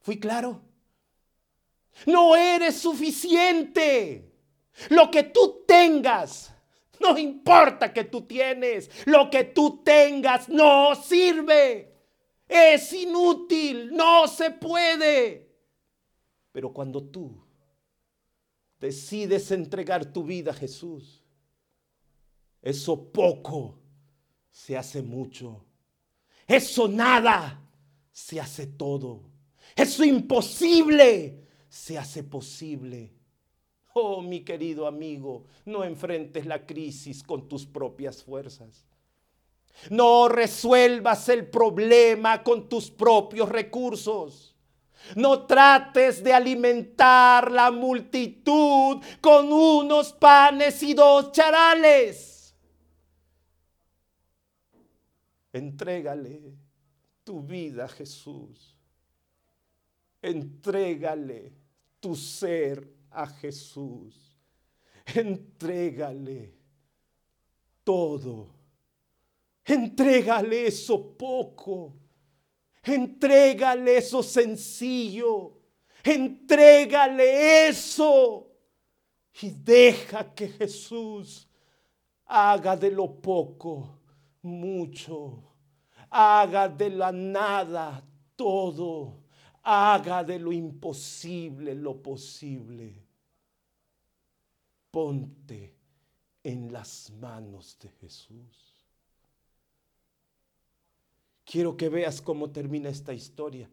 ¿Fui 0.00 0.18
claro? 0.18 0.67
No 2.06 2.36
eres 2.36 2.76
suficiente. 2.76 4.32
Lo 4.90 5.10
que 5.10 5.24
tú 5.24 5.64
tengas, 5.66 6.54
no 7.00 7.18
importa 7.18 7.92
que 7.92 8.04
tú 8.04 8.22
tienes, 8.22 8.90
lo 9.06 9.28
que 9.30 9.44
tú 9.44 9.82
tengas 9.82 10.48
no 10.48 10.94
sirve. 10.94 11.94
Es 12.46 12.92
inútil, 12.92 13.94
no 13.94 14.26
se 14.26 14.52
puede. 14.52 15.50
Pero 16.52 16.72
cuando 16.72 17.02
tú 17.02 17.36
decides 18.80 19.50
entregar 19.50 20.12
tu 20.12 20.24
vida 20.24 20.52
a 20.52 20.54
Jesús, 20.54 21.22
eso 22.62 23.12
poco 23.12 23.78
se 24.50 24.76
hace 24.76 25.02
mucho. 25.02 25.64
Eso 26.46 26.88
nada 26.88 27.60
se 28.10 28.40
hace 28.40 28.66
todo. 28.66 29.22
Eso 29.76 30.04
imposible 30.04 31.47
se 31.68 31.98
hace 31.98 32.22
posible. 32.22 33.12
Oh, 33.94 34.22
mi 34.22 34.40
querido 34.40 34.86
amigo, 34.86 35.46
no 35.64 35.84
enfrentes 35.84 36.46
la 36.46 36.64
crisis 36.64 37.22
con 37.22 37.48
tus 37.48 37.66
propias 37.66 38.22
fuerzas. 38.22 38.86
No 39.90 40.28
resuelvas 40.28 41.28
el 41.28 41.48
problema 41.48 42.42
con 42.42 42.68
tus 42.68 42.90
propios 42.90 43.48
recursos. 43.48 44.54
No 45.14 45.46
trates 45.46 46.22
de 46.22 46.32
alimentar 46.32 47.50
la 47.50 47.70
multitud 47.70 49.02
con 49.20 49.52
unos 49.52 50.12
panes 50.12 50.82
y 50.82 50.94
dos 50.94 51.32
charales. 51.32 52.54
Entrégale 55.52 56.56
tu 57.24 57.42
vida 57.42 57.84
a 57.84 57.88
Jesús. 57.88 58.77
Entrégale 60.28 61.52
tu 62.00 62.14
ser 62.14 62.86
a 63.10 63.26
Jesús. 63.26 64.14
Entrégale 65.14 66.54
todo. 67.84 68.54
Entrégale 69.64 70.66
eso 70.66 70.98
poco 71.16 72.08
Entrégale 72.88 73.98
eso 73.98 74.22
sencillo. 74.22 75.52
Entrégale 76.02 77.68
eso. 77.68 78.46
Y 79.42 79.50
deja 79.50 80.34
que 80.34 80.48
Jesús 80.48 81.48
haga 82.24 82.76
de 82.76 82.90
lo 82.90 83.20
poco 83.20 84.00
mucho. 84.42 85.42
Haga 86.10 86.68
de 86.68 86.90
la 86.90 87.12
nada 87.12 88.02
todo. 88.34 89.20
Haga 89.70 90.24
de 90.24 90.38
lo 90.38 90.50
imposible 90.50 91.74
lo 91.74 92.00
posible. 92.00 93.04
Ponte 94.90 95.74
en 96.42 96.72
las 96.72 97.10
manos 97.10 97.76
de 97.78 97.90
Jesús. 97.90 98.86
Quiero 101.44 101.76
que 101.76 101.90
veas 101.90 102.22
cómo 102.22 102.50
termina 102.50 102.88
esta 102.88 103.12
historia. 103.12 103.68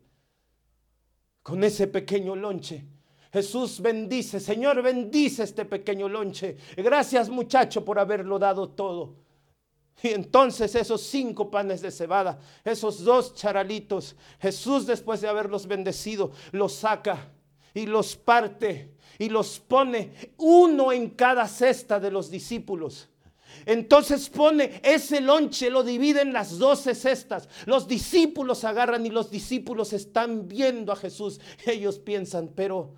Con 1.41 1.63
ese 1.63 1.87
pequeño 1.87 2.35
lonche. 2.35 2.83
Jesús 3.31 3.79
bendice, 3.79 4.41
Señor 4.41 4.81
bendice 4.81 5.43
este 5.43 5.63
pequeño 5.63 6.09
lonche. 6.09 6.57
Gracias 6.75 7.29
muchacho 7.29 7.85
por 7.85 7.99
haberlo 7.99 8.37
dado 8.37 8.67
todo. 8.67 9.24
Y 10.03 10.09
entonces 10.09 10.75
esos 10.75 11.01
cinco 11.01 11.49
panes 11.49 11.81
de 11.81 11.91
cebada, 11.91 12.39
esos 12.63 13.03
dos 13.03 13.33
charalitos, 13.33 14.15
Jesús 14.39 14.85
después 14.85 15.21
de 15.21 15.27
haberlos 15.27 15.67
bendecido, 15.67 16.31
los 16.51 16.73
saca 16.73 17.31
y 17.73 17.85
los 17.85 18.15
parte 18.15 18.93
y 19.17 19.29
los 19.29 19.59
pone 19.59 20.33
uno 20.37 20.91
en 20.91 21.11
cada 21.11 21.47
cesta 21.47 21.99
de 21.99 22.11
los 22.11 22.29
discípulos. 22.29 23.09
Entonces 23.65 24.29
pone 24.29 24.81
ese 24.83 25.21
lonche, 25.21 25.69
lo 25.69 25.83
divide 25.83 26.21
en 26.21 26.33
las 26.33 26.57
doce 26.57 26.93
cestas. 26.93 27.47
Los 27.65 27.87
discípulos 27.87 28.63
agarran 28.63 29.05
y 29.05 29.09
los 29.09 29.31
discípulos 29.31 29.93
están 29.93 30.47
viendo 30.47 30.91
a 30.91 30.95
Jesús. 30.95 31.39
Ellos 31.65 31.99
piensan, 31.99 32.49
pero 32.53 32.93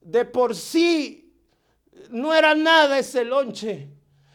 de 0.00 0.24
por 0.24 0.54
sí 0.54 1.32
no 2.10 2.34
era 2.34 2.54
nada 2.54 2.98
ese 2.98 3.24
lonche. 3.24 3.93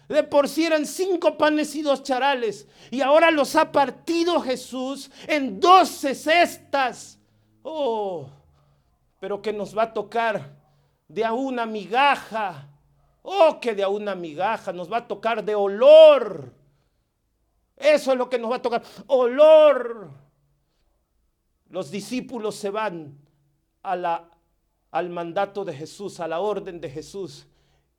De 0.09 0.23
por 0.23 0.49
sí 0.49 0.65
eran 0.65 0.87
cinco 0.87 1.37
panes 1.37 1.75
y 1.75 1.83
dos 1.83 2.01
charales. 2.01 2.67
Y 2.89 3.01
ahora 3.01 3.29
los 3.29 3.55
ha 3.55 3.71
partido 3.71 4.41
Jesús 4.41 5.11
en 5.27 5.59
doce 5.59 6.15
cestas. 6.15 7.19
Oh, 7.61 8.27
pero 9.19 9.39
que 9.39 9.53
nos 9.53 9.77
va 9.77 9.83
a 9.83 9.93
tocar 9.93 10.55
de 11.07 11.23
a 11.23 11.33
una 11.33 11.67
migaja. 11.67 12.67
Oh, 13.21 13.59
que 13.61 13.75
de 13.75 13.83
a 13.83 13.89
una 13.89 14.15
migaja 14.15 14.73
nos 14.73 14.91
va 14.91 14.97
a 14.97 15.07
tocar 15.07 15.45
de 15.45 15.53
olor. 15.53 16.55
Eso 17.77 18.11
es 18.11 18.17
lo 18.17 18.27
que 18.29 18.39
nos 18.39 18.51
va 18.51 18.55
a 18.55 18.61
tocar. 18.63 18.81
Olor. 19.05 20.09
Los 21.69 21.91
discípulos 21.91 22.55
se 22.55 22.71
van 22.71 23.15
al 23.83 25.09
mandato 25.09 25.63
de 25.63 25.75
Jesús, 25.75 26.19
a 26.19 26.27
la 26.27 26.39
orden 26.39 26.81
de 26.81 26.89
Jesús. 26.89 27.45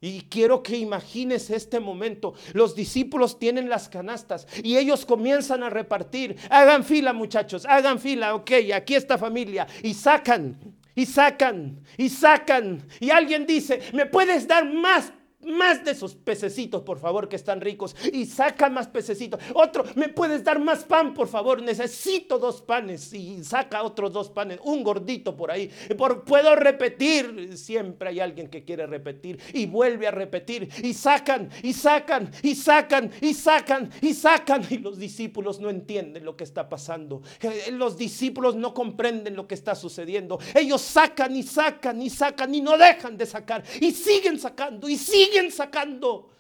Y 0.03 0.23
quiero 0.23 0.63
que 0.63 0.79
imagines 0.79 1.51
este 1.51 1.79
momento. 1.79 2.33
Los 2.55 2.75
discípulos 2.75 3.39
tienen 3.39 3.69
las 3.69 3.89
canastas 3.89 4.47
y 4.63 4.79
ellos 4.79 5.05
comienzan 5.05 5.63
a 5.63 5.69
repartir. 5.69 6.37
Hagan 6.49 6.85
fila 6.85 7.13
muchachos, 7.13 7.67
hagan 7.67 7.99
fila. 7.99 8.35
Ok, 8.35 8.51
aquí 8.75 8.95
está 8.95 9.19
familia. 9.19 9.67
Y 9.83 9.93
sacan, 9.93 10.59
y 10.95 11.05
sacan, 11.05 11.81
y 11.99 12.09
sacan. 12.09 12.87
Y 12.99 13.11
alguien 13.11 13.47
dice, 13.47 13.81
¿me 13.93 14.07
puedes 14.07 14.49
dar 14.49 14.73
más 14.73 15.13
más 15.43 15.85
de 15.85 15.93
esos 15.93 16.15
pececitos, 16.15 16.83
por 16.83 16.99
favor, 16.99 17.29
que 17.29 17.37
están 17.37 17.61
ricos. 17.61 17.97
Y 18.13 18.27
saca 18.27 18.69
más 18.69 18.89
pececitos. 18.89 19.41
Otro, 19.55 19.85
¿me 19.95 20.09
puedes 20.09 20.45
dar 20.45 20.59
más 20.59 20.85
pan, 20.85 21.15
por 21.15 21.29
favor? 21.29 21.63
Necesito 21.63 22.39
dos 22.39 22.63
panes. 22.63 23.13
Y 23.13 23.43
saca 23.45 23.83
otros 23.83 24.13
dos 24.13 24.31
panes. 24.31 24.59
Un 24.65 24.83
gordito 24.83 25.37
por 25.37 25.51
ahí. 25.51 25.71
Por, 25.97 26.25
puedo 26.25 26.55
repetir. 26.57 27.57
Siempre 27.57 28.11
hay 28.11 28.21
alguien 28.21 28.49
que 28.49 28.65
quiere 28.65 28.87
repetir. 28.87 29.41
Y 29.55 29.67
vuelve 29.67 30.07
a 30.07 30.11
repetir. 30.11 30.69
Y 30.83 30.95
sacan, 30.95 31.51
y 31.63 31.73
sacan, 31.73 32.31
y 32.43 32.55
sacan, 32.55 33.11
y 33.21 33.35
sacan, 33.35 33.91
y 34.03 34.15
sacan. 34.15 34.67
Y 34.71 34.79
los 34.79 34.99
discípulos 34.99 35.61
no 35.61 35.71
entienden 35.71 36.25
lo 36.25 36.37
que 36.37 36.45
está 36.45 36.69
pasando. 36.69 37.23
Eh, 37.41 37.71
los 37.73 37.97
discípulos 37.97 38.57
no 38.57 38.75
comprenden 38.75 39.37
lo 39.37 39.47
que 39.47 39.55
está 39.55 39.75
sucediendo. 39.75 40.39
Ellos 40.55 40.81
sacan 40.81 41.35
y 41.35 41.43
sacan 41.43 42.01
y 42.03 42.11
sacan 42.11 42.55
y 42.55 42.61
no 42.61 42.77
dejan 42.77 43.17
de 43.17 43.27
sacar. 43.27 43.65
Y 43.81 43.93
siguen 43.93 44.39
sacando 44.39 44.89
y 44.89 44.97
siguen 44.97 45.30
siguen 45.31 45.51
sacando. 45.51 46.31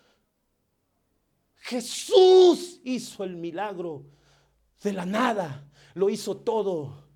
Jesús 1.56 2.80
hizo 2.84 3.24
el 3.24 3.36
milagro 3.36 4.06
de 4.82 4.92
la 4.92 5.06
nada, 5.06 5.70
lo 5.94 6.08
hizo 6.08 6.38
todo. 6.38 7.08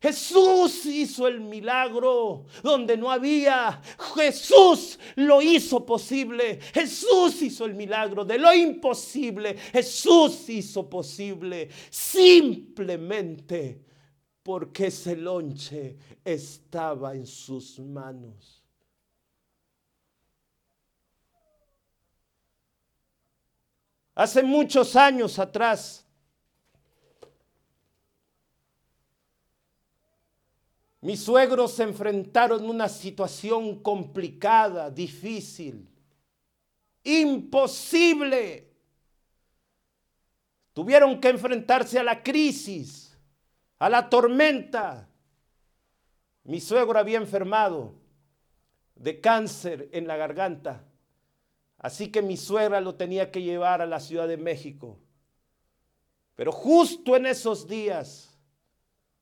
Jesús 0.00 0.86
hizo 0.86 1.28
el 1.28 1.40
milagro 1.42 2.46
donde 2.62 2.96
no 2.96 3.10
había. 3.10 3.82
Jesús 4.16 4.98
lo 5.16 5.42
hizo 5.42 5.84
posible. 5.84 6.58
Jesús 6.72 7.42
hizo 7.42 7.66
el 7.66 7.74
milagro 7.74 8.24
de 8.24 8.38
lo 8.38 8.54
imposible. 8.54 9.58
Jesús 9.58 10.48
hizo 10.48 10.88
posible 10.88 11.68
simplemente 11.90 13.84
porque 14.42 14.86
ese 14.86 15.16
lonche 15.16 15.98
estaba 16.24 17.14
en 17.14 17.26
sus 17.26 17.78
manos. 17.78 18.59
Hace 24.20 24.42
muchos 24.42 24.96
años 24.96 25.38
atrás, 25.38 26.06
mis 31.00 31.22
suegros 31.22 31.72
se 31.72 31.84
enfrentaron 31.84 32.62
a 32.62 32.70
una 32.70 32.88
situación 32.90 33.82
complicada, 33.82 34.90
difícil, 34.90 35.88
imposible. 37.02 38.70
Tuvieron 40.74 41.18
que 41.18 41.30
enfrentarse 41.30 41.98
a 41.98 42.02
la 42.02 42.22
crisis, 42.22 43.16
a 43.78 43.88
la 43.88 44.10
tormenta. 44.10 45.08
Mi 46.44 46.60
suegro 46.60 46.98
había 46.98 47.16
enfermado 47.16 47.94
de 48.96 49.18
cáncer 49.18 49.88
en 49.92 50.06
la 50.06 50.18
garganta. 50.18 50.84
Así 51.80 52.12
que 52.12 52.20
mi 52.20 52.36
suegra 52.36 52.80
lo 52.80 52.94
tenía 52.94 53.30
que 53.30 53.42
llevar 53.42 53.80
a 53.80 53.86
la 53.86 54.00
Ciudad 54.00 54.28
de 54.28 54.36
México. 54.36 54.98
Pero 56.36 56.52
justo 56.52 57.16
en 57.16 57.24
esos 57.24 57.66
días, 57.66 58.38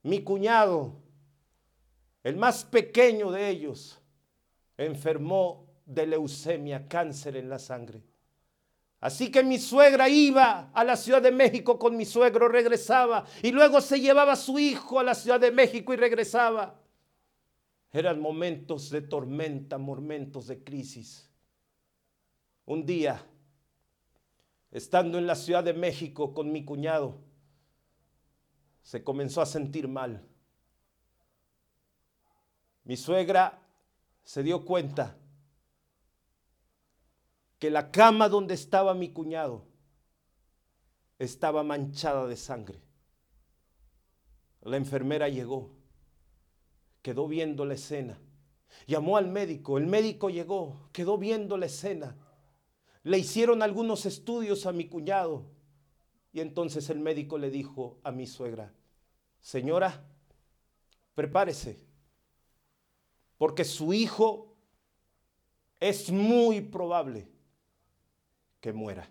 mi 0.03 0.23
cuñado, 0.23 0.97
el 2.25 2.37
más 2.37 2.65
pequeño 2.65 3.31
de 3.31 3.49
ellos, 3.49 4.01
enfermó 4.77 5.69
de 5.87 6.09
leucemia, 6.09 6.89
cáncer 6.89 7.37
en 7.37 7.49
la 7.49 7.61
sangre. 7.61 8.03
Así 9.01 9.31
que 9.31 9.45
mi 9.45 9.59
suegra 9.59 10.09
iba 10.09 10.71
a 10.75 10.83
la 10.83 10.97
Ciudad 10.97 11.23
de 11.23 11.31
México 11.31 11.79
con 11.79 11.97
mi 11.97 12.05
suegro, 12.05 12.49
regresaba 12.49 13.25
y 13.41 13.53
luego 13.53 13.81
se 13.81 14.01
llevaba 14.01 14.33
a 14.33 14.37
su 14.37 14.59
hijo 14.59 14.99
a 14.99 15.05
la 15.05 15.15
Ciudad 15.15 15.39
de 15.39 15.53
México 15.53 15.95
y 15.95 15.97
regresaba. 15.97 16.81
Eran 17.93 18.21
momentos 18.21 18.91
de 18.91 19.03
tormenta, 19.03 19.79
momentos 19.79 20.49
de 20.49 20.65
crisis. 20.65 21.28
Un 22.69 22.85
día, 22.85 23.25
estando 24.71 25.17
en 25.17 25.27
la 25.27 25.37
Ciudad 25.37 25.65
de 25.65 25.73
México 25.73 26.35
con 26.35 26.53
mi 26.53 26.67
cuñado, 26.67 27.19
se 28.83 29.03
comenzó 29.03 29.41
a 29.41 29.47
sentir 29.47 29.89
mal. 29.89 30.29
Mi 32.85 32.99
suegra 32.99 33.59
se 34.23 34.43
dio 34.43 34.67
cuenta 34.67 35.17
que 37.59 37.71
la 37.71 37.91
cama 37.91 38.29
donde 38.29 38.53
estaba 38.53 38.93
mi 38.93 39.15
cuñado 39.15 39.65
estaba 41.19 41.63
manchada 41.63 42.27
de 42.27 42.37
sangre. 42.37 42.83
La 44.61 44.77
enfermera 44.77 45.31
llegó, 45.31 45.71
quedó 47.01 47.29
viendo 47.29 47.65
la 47.65 47.73
escena, 47.73 48.21
llamó 48.87 49.17
al 49.17 49.29
médico, 49.29 49.79
el 49.79 49.87
médico 49.87 50.29
llegó, 50.29 50.91
quedó 50.93 51.17
viendo 51.17 51.57
la 51.57 51.65
escena 51.65 52.15
le 53.03 53.19
hicieron 53.19 53.63
algunos 53.63 54.07
estudios 54.07 54.67
a 54.67 54.73
mi 54.73 54.89
cuñado 54.89 55.47
y 56.33 56.41
entonces 56.41 56.91
el 56.91 57.01
médico 57.01 57.39
le 57.39 57.51
dijo 57.51 57.99
a 58.03 58.13
mi 58.13 58.27
suegra, 58.27 58.73
señora, 59.41 60.05
prepárese, 61.15 61.85
porque 63.39 63.65
su 63.65 63.93
hijo 63.93 64.57
es 65.81 66.11
muy 66.11 66.61
probable 66.61 67.29
que 68.61 68.73
muera. 68.73 69.09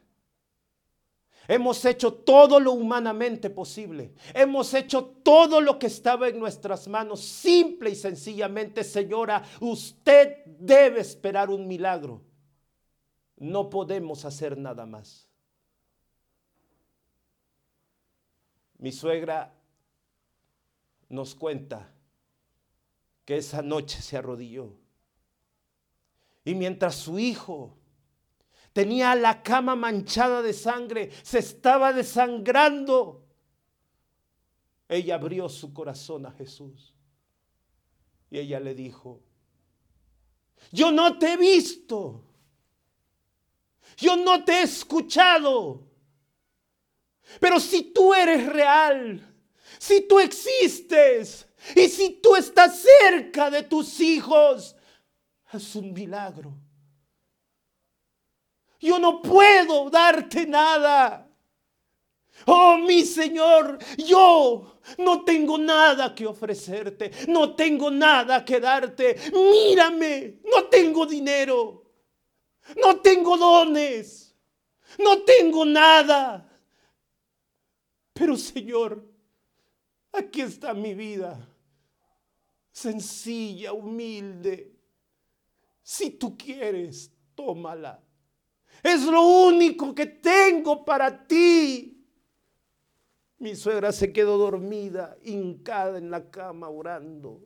Hemos 1.48 1.86
hecho 1.86 2.14
todo 2.14 2.60
lo 2.60 2.74
humanamente 2.74 3.50
posible. 3.50 4.14
Hemos 4.34 4.74
hecho 4.74 5.06
todo 5.24 5.62
lo 5.62 5.80
que 5.80 5.88
estaba 5.88 6.28
en 6.28 6.40
nuestras 6.40 6.90
manos. 6.90 7.22
Simple 7.22 7.92
y 7.92 7.96
sencillamente, 7.96 8.84
señora, 8.84 9.44
usted 9.62 10.44
debe 10.46 11.00
esperar 11.00 11.50
un 11.50 11.66
milagro 11.66 12.26
no 13.38 13.70
podemos 13.70 14.26
hacer 14.26 14.58
nada 14.58 14.86
más. 14.86 15.28
Mi 18.80 18.92
suegra 18.92 19.54
nos 21.10 21.36
cuenta 21.36 21.92
que 23.26 23.38
esa 23.38 23.62
noche 23.62 24.02
se 24.02 24.18
arrodilló. 24.18 24.74
Y 26.46 26.56
mientras 26.56 26.96
su 26.96 27.20
hijo 27.20 27.76
tenía 28.74 29.16
la 29.16 29.44
cama 29.44 29.76
manchada 29.76 30.42
de 30.42 30.54
sangre, 30.54 31.12
se 31.24 31.40
estaba 31.40 31.92
desangrando, 31.94 33.26
ella 34.88 35.16
abrió 35.16 35.50
su 35.50 35.74
corazón 35.74 36.26
a 36.26 36.32
Jesús. 36.32 36.94
Y 38.30 38.40
ella 38.40 38.60
le 38.60 38.76
dijo, 38.76 39.22
yo 40.72 40.92
no 40.92 41.18
te 41.18 41.34
he 41.34 41.38
visto, 41.38 42.24
yo 43.98 44.16
no 44.16 44.43
te 44.43 44.54
he 44.54 44.62
escuchado, 44.62 45.84
pero 47.39 47.60
si 47.60 47.91
tú 47.91 48.14
eres 48.14 48.45
real, 48.45 49.36
si 49.80 50.02
tú 50.08 50.20
existes 50.20 51.48
y 51.76 51.89
si 51.89 52.22
tú 52.22 52.36
estás 52.36 52.84
cerca 53.02 53.50
de 53.50 53.64
tus 53.64 54.00
hijos, 54.00 54.76
es 55.52 55.76
un 55.76 55.93
milagro. 55.93 56.54
Yo 58.80 59.00
no 59.00 59.22
puedo 59.22 59.89
darte 59.89 60.45
nada. 60.45 61.28
Oh, 62.45 62.78
mi 62.78 63.04
Señor, 63.04 63.80
yo 63.98 64.80
no 65.00 65.24
tengo 65.26 65.58
nada 65.58 66.14
que 66.14 66.28
ofrecerte, 66.28 67.12
no 67.28 67.56
tengo 67.56 67.89
nada 67.89 68.45
que 68.45 68.60
darte. 68.60 69.18
Mírame, 69.34 70.39
no 70.45 70.66
tengo 70.66 71.08
dinero, 71.08 71.87
no 72.76 72.99
tengo 72.99 73.38
dones, 73.38 74.36
no 74.99 75.24
tengo 75.24 75.65
nada. 75.65 76.49
Pero 78.13 78.36
Señor, 78.36 79.05
aquí 80.11 80.41
está 80.41 80.74
mi 80.74 80.93
vida, 80.93 81.47
sencilla, 82.72 83.74
humilde. 83.74 84.74
Si 85.84 86.11
tú 86.11 86.38
quieres, 86.38 87.11
tómala. 87.36 88.03
Es 88.84 89.03
lo 89.05 89.22
único 89.22 89.93
que 89.95 90.05
tengo 90.05 90.84
para 90.84 91.26
ti. 91.28 92.05
Mi 93.39 93.55
suegra 93.55 93.91
se 93.91 94.11
quedó 94.11 94.38
dormida, 94.38 95.18
hincada 95.24 95.97
en 95.97 96.09
la 96.09 96.30
cama, 96.30 96.70
orando. 96.70 97.41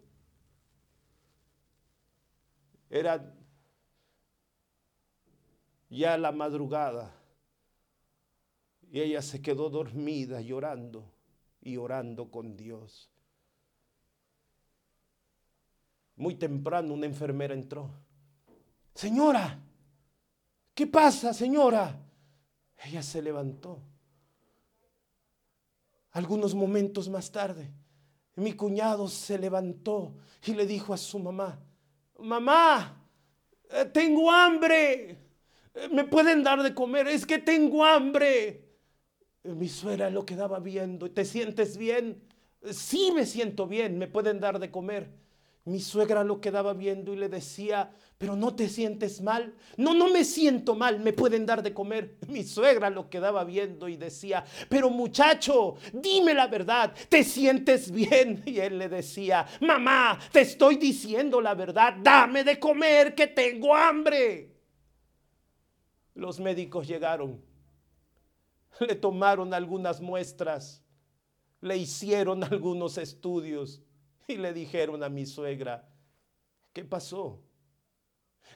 Era 2.90 3.36
ya 5.92 6.18
la 6.18 6.32
madrugada 6.32 7.14
y 8.92 9.02
ella 9.02 9.22
se 9.22 9.42
quedó 9.42 9.70
dormida 9.70 10.42
llorando 10.42 11.06
y 11.62 11.78
orando 11.78 12.32
con 12.32 12.58
Dios. 12.58 13.12
Muy 16.16 16.36
temprano 16.36 16.94
una 16.94 17.06
enfermera 17.06 17.54
entró. 17.54 17.92
Señora, 18.96 19.60
¿qué 20.74 20.88
pasa, 20.88 21.34
señora? 21.34 22.00
Ella 22.84 23.04
se 23.04 23.22
levantó 23.22 23.80
algunos 26.12 26.54
momentos 26.54 27.10
más 27.10 27.32
tarde, 27.32 27.72
mi 28.36 28.54
cuñado 28.54 29.08
se 29.08 29.38
levantó 29.38 30.16
y 30.46 30.54
le 30.54 30.66
dijo 30.66 30.94
a 30.94 30.98
su 30.98 31.20
mamá, 31.20 31.60
mamá, 32.20 33.02
eh, 33.70 33.86
tengo 33.86 34.30
hambre, 34.30 35.18
me 35.92 36.04
pueden 36.04 36.44
dar 36.44 36.62
de 36.64 36.74
comer, 36.74 37.08
es 37.08 37.26
que 37.26 37.38
tengo 37.38 37.84
hambre. 37.86 38.66
Mi 39.44 39.70
suegra 39.70 40.10
lo 40.10 40.26
quedaba 40.26 40.60
viendo, 40.60 41.10
¿te 41.10 41.26
sientes 41.26 41.78
bien? 41.78 42.22
Sí 42.72 43.12
me 43.16 43.26
siento 43.26 43.68
bien, 43.68 43.98
me 43.98 44.08
pueden 44.08 44.40
dar 44.40 44.60
de 44.60 44.70
comer. 44.70 45.10
Mi 45.64 45.80
suegra 45.80 46.24
lo 46.24 46.42
quedaba 46.42 46.74
viendo 46.74 47.14
y 47.14 47.18
le 47.18 47.30
decía, 47.30 47.92
pero 48.18 48.36
no 48.36 48.56
te 48.56 48.68
sientes 48.68 49.22
mal. 49.22 49.54
No, 49.78 49.94
no 49.94 50.10
me 50.10 50.26
siento 50.26 50.76
mal, 50.76 51.00
me 51.00 51.14
pueden 51.14 51.46
dar 51.46 51.62
de 51.62 51.72
comer. 51.72 52.18
Mi 52.28 52.44
suegra 52.44 52.90
lo 52.90 53.10
quedaba 53.10 53.44
viendo 53.44 53.88
y 53.88 53.96
decía, 53.96 54.44
pero 54.70 54.90
muchacho, 54.90 55.76
dime 55.94 56.34
la 56.34 56.48
verdad, 56.48 56.94
¿te 57.10 57.24
sientes 57.24 57.92
bien? 57.92 58.44
Y 58.52 58.60
él 58.60 58.80
le 58.80 58.90
decía, 58.90 59.46
mamá, 59.62 60.20
te 60.32 60.42
estoy 60.42 60.78
diciendo 60.78 61.40
la 61.40 61.54
verdad, 61.54 61.94
dame 62.02 62.44
de 62.44 62.60
comer 62.60 63.14
que 63.14 63.28
tengo 63.28 63.76
hambre. 63.76 64.51
Los 66.14 66.40
médicos 66.40 66.88
llegaron, 66.88 67.44
le 68.80 68.96
tomaron 68.96 69.54
algunas 69.54 70.02
muestras, 70.02 70.84
le 71.62 71.78
hicieron 71.78 72.44
algunos 72.52 72.98
estudios 72.98 73.82
y 74.28 74.38
le 74.38 74.54
dijeron 74.54 75.04
a 75.04 75.10
mi 75.10 75.26
suegra, 75.26 75.90
¿qué 76.74 76.84
pasó? 76.84 77.42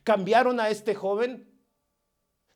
¿Cambiaron 0.04 0.60
a 0.60 0.70
este 0.70 0.96
joven? 0.96 1.52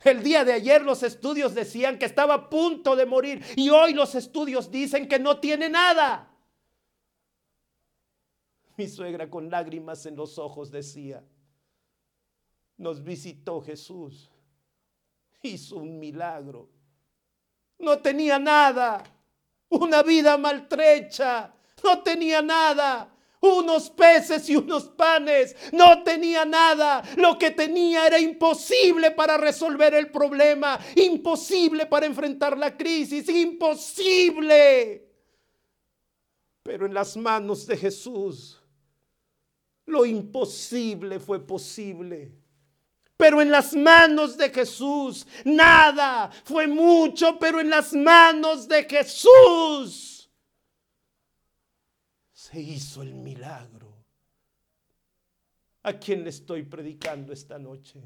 El 0.01 0.23
día 0.23 0.45
de 0.45 0.53
ayer 0.53 0.81
los 0.81 1.03
estudios 1.03 1.53
decían 1.53 1.99
que 1.99 2.05
estaba 2.05 2.33
a 2.33 2.49
punto 2.49 2.95
de 2.95 3.05
morir 3.05 3.43
y 3.57 3.69
hoy 3.69 3.93
los 3.93 4.15
estudios 4.15 4.71
dicen 4.71 5.07
que 5.07 5.19
no 5.19 5.39
tiene 5.39 5.69
nada. 5.69 6.33
Mi 8.77 8.87
suegra 8.87 9.29
con 9.29 9.49
lágrimas 9.49 10.05
en 10.05 10.15
los 10.15 10.37
ojos 10.37 10.71
decía, 10.71 11.21
nos 12.77 13.03
visitó 13.03 13.59
Jesús, 13.59 14.31
hizo 15.43 15.77
un 15.77 15.99
milagro. 15.99 16.69
No 17.79 17.99
tenía 17.99 18.37
nada, 18.39 19.03
una 19.69 20.03
vida 20.03 20.37
maltrecha, 20.37 21.53
no 21.83 22.01
tenía 22.03 22.41
nada. 22.41 23.15
Unos 23.41 23.89
peces 23.89 24.49
y 24.49 24.57
unos 24.57 24.89
panes. 24.89 25.55
No 25.71 26.03
tenía 26.03 26.43
nada. 26.43 27.01
Lo 27.15 27.37
que 27.37 27.51
tenía 27.51 28.05
era 28.05 28.19
imposible 28.19 29.11
para 29.11 29.37
resolver 29.37 29.93
el 29.93 30.11
problema. 30.11 30.77
Imposible 30.97 31.85
para 31.85 32.05
enfrentar 32.05 32.57
la 32.57 32.75
crisis. 32.75 33.29
Imposible. 33.29 35.07
Pero 36.63 36.85
en 36.85 36.93
las 36.93 37.15
manos 37.15 37.65
de 37.65 37.77
Jesús, 37.77 38.61
lo 39.85 40.05
imposible 40.05 41.17
fue 41.19 41.39
posible. 41.39 42.38
Pero 43.19 43.41
en 43.41 43.51
las 43.51 43.75
manos 43.75 44.37
de 44.37 44.49
Jesús, 44.49 45.27
nada 45.43 46.31
fue 46.45 46.67
mucho, 46.67 47.37
pero 47.37 47.59
en 47.59 47.69
las 47.69 47.91
manos 47.91 48.65
de 48.65 48.85
Jesús 48.85 50.31
se 52.31 52.61
hizo 52.61 53.01
el 53.01 53.13
milagro. 53.15 53.93
¿A 55.83 55.91
quién 55.99 56.23
le 56.23 56.29
estoy 56.29 56.63
predicando 56.63 57.33
esta 57.33 57.59
noche? 57.59 58.01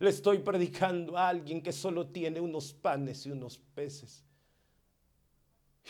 Le 0.00 0.10
estoy 0.10 0.40
predicando 0.40 1.16
a 1.16 1.28
alguien 1.28 1.62
que 1.62 1.70
solo 1.70 2.08
tiene 2.08 2.40
unos 2.40 2.72
panes 2.72 3.24
y 3.26 3.30
unos 3.30 3.58
peces. 3.76 4.24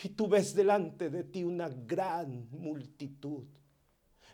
Y 0.03 0.09
tú 0.09 0.27
ves 0.27 0.53
delante 0.53 1.09
de 1.09 1.23
ti 1.23 1.43
una 1.43 1.69
gran 1.69 2.51
multitud. 2.51 3.47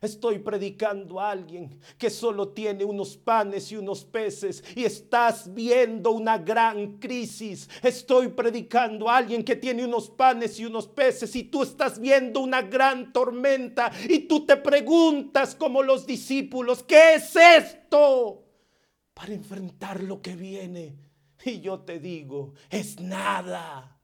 Estoy 0.01 0.39
predicando 0.39 1.19
a 1.19 1.29
alguien 1.29 1.79
que 1.99 2.09
solo 2.09 2.49
tiene 2.49 2.83
unos 2.83 3.15
panes 3.15 3.71
y 3.71 3.75
unos 3.75 4.03
peces 4.03 4.63
y 4.75 4.83
estás 4.83 5.53
viendo 5.53 6.09
una 6.09 6.39
gran 6.39 6.97
crisis. 6.97 7.69
Estoy 7.83 8.29
predicando 8.29 9.07
a 9.07 9.17
alguien 9.17 9.43
que 9.43 9.55
tiene 9.55 9.85
unos 9.85 10.09
panes 10.09 10.59
y 10.59 10.65
unos 10.65 10.87
peces 10.87 11.35
y 11.35 11.43
tú 11.43 11.61
estás 11.61 11.99
viendo 11.99 12.39
una 12.39 12.63
gran 12.63 13.13
tormenta 13.13 13.91
y 14.09 14.21
tú 14.21 14.43
te 14.43 14.57
preguntas 14.57 15.53
como 15.53 15.83
los 15.83 16.07
discípulos, 16.07 16.81
¿qué 16.81 17.13
es 17.13 17.35
esto? 17.35 18.43
Para 19.13 19.33
enfrentar 19.33 20.01
lo 20.01 20.19
que 20.19 20.35
viene. 20.35 20.95
Y 21.45 21.61
yo 21.61 21.81
te 21.81 21.99
digo, 21.99 22.55
es 22.71 22.99
nada. 22.99 23.99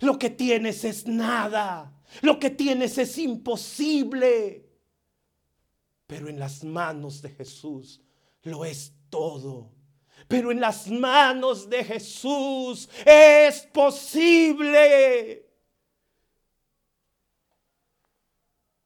Lo 0.00 0.16
que 0.16 0.30
tienes 0.30 0.84
es 0.84 1.08
nada. 1.08 1.92
Lo 2.20 2.38
que 2.38 2.50
tienes 2.50 2.98
es 2.98 3.18
imposible. 3.18 4.61
Pero 6.12 6.28
en 6.28 6.38
las 6.38 6.62
manos 6.62 7.22
de 7.22 7.30
Jesús 7.30 7.98
lo 8.42 8.66
es 8.66 8.92
todo. 9.08 9.70
Pero 10.28 10.52
en 10.52 10.60
las 10.60 10.90
manos 10.90 11.70
de 11.70 11.82
Jesús 11.82 12.86
es 13.06 13.62
posible. 13.72 15.48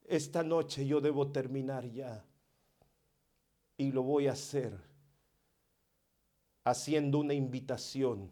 Esta 0.05 0.45
noche 0.45 0.87
yo 0.87 1.01
debo 1.01 1.33
terminar 1.33 1.91
ya. 1.91 2.25
Y 3.77 3.91
lo 3.91 4.05
voy 4.05 4.29
a 4.29 4.33
hacer 4.33 4.79
haciendo 6.63 7.19
una 7.19 7.35
invitación 7.35 8.31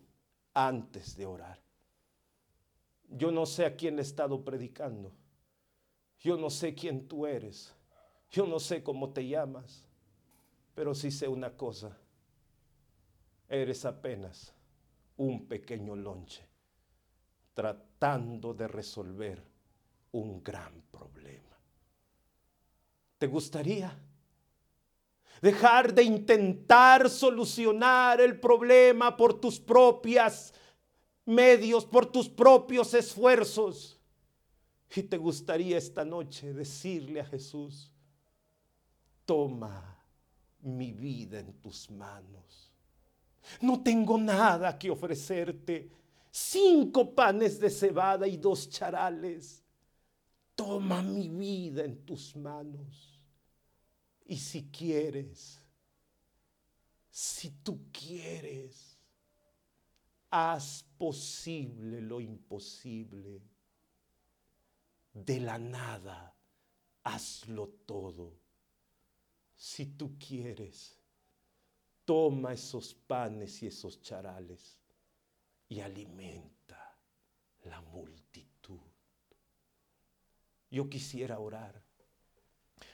antes 0.53 1.17
de 1.17 1.27
orar. 1.27 1.61
Yo 3.09 3.33
no 3.33 3.45
sé 3.45 3.67
a 3.67 3.75
quién 3.75 3.99
he 3.99 4.03
estado 4.03 4.45
predicando. 4.45 5.11
Yo 6.21 6.37
no 6.37 6.49
sé 6.49 6.77
quién 6.77 7.09
tú 7.09 7.27
eres. 7.27 7.74
Yo 8.35 8.49
no 8.49 8.59
sé 8.59 8.83
cómo 8.83 9.11
te 9.11 9.29
llamas, 9.29 9.87
pero 10.75 10.93
sí 10.93 11.13
sé 11.13 11.29
una 11.29 11.57
cosa. 11.57 11.97
Eres 13.49 13.85
apenas 13.85 14.53
un 15.17 15.47
pequeño 15.47 15.95
lonche 15.95 16.43
tratando 17.55 18.53
de 18.53 18.67
resolver 18.67 19.41
un 20.11 20.43
gran 20.43 20.83
problema. 20.91 21.57
¿Te 23.19 23.29
gustaría 23.29 23.97
dejar 25.41 25.95
de 25.95 26.03
intentar 26.03 27.09
solucionar 27.09 28.21
el 28.21 28.41
problema 28.41 29.17
por 29.17 29.41
tus 29.41 29.61
propias 29.61 30.53
medios, 31.25 31.85
por 31.87 32.07
tus 32.07 32.29
propios 32.29 32.95
esfuerzos? 32.95 34.01
Y 34.93 35.05
te 35.05 35.19
gustaría 35.19 35.79
esta 35.79 36.05
noche 36.05 36.53
decirle 36.53 37.21
a 37.21 37.27
Jesús, 37.27 37.94
toma 39.25 39.95
mi 40.63 40.93
vida 40.93 41.41
en 41.41 41.53
tus 41.61 41.91
manos. 41.91 42.73
No 43.61 43.83
tengo 43.83 44.19
nada 44.19 44.79
que 44.79 44.91
ofrecerte. 44.91 45.91
Cinco 46.31 47.15
panes 47.15 47.61
de 47.61 47.71
cebada 47.71 48.27
y 48.27 48.37
dos 48.37 48.69
charales. 48.69 49.63
Toma 50.55 51.03
mi 51.03 51.29
vida 51.29 51.85
en 51.85 52.05
tus 52.05 52.35
manos. 52.37 53.21
Y 54.27 54.37
si 54.39 54.71
quieres, 54.71 55.61
si 57.11 57.51
tú 57.63 57.91
quieres, 57.93 58.99
haz 60.31 60.85
posible 60.97 62.01
lo 62.01 62.21
imposible. 62.21 63.43
De 65.13 65.39
la 65.39 65.59
nada, 65.59 66.35
hazlo 67.05 67.69
todo. 67.87 68.44
Si 69.55 69.87
tú 69.87 70.19
quieres, 70.19 70.99
toma 72.05 72.53
esos 72.53 72.95
panes 72.95 73.63
y 73.63 73.67
esos 73.67 74.01
charales 74.03 74.79
y 75.69 75.81
alimenta 75.81 76.99
la 77.65 77.81
multitud. 77.81 78.81
Yo 80.71 80.89
quisiera 80.89 81.39
orar, 81.39 81.83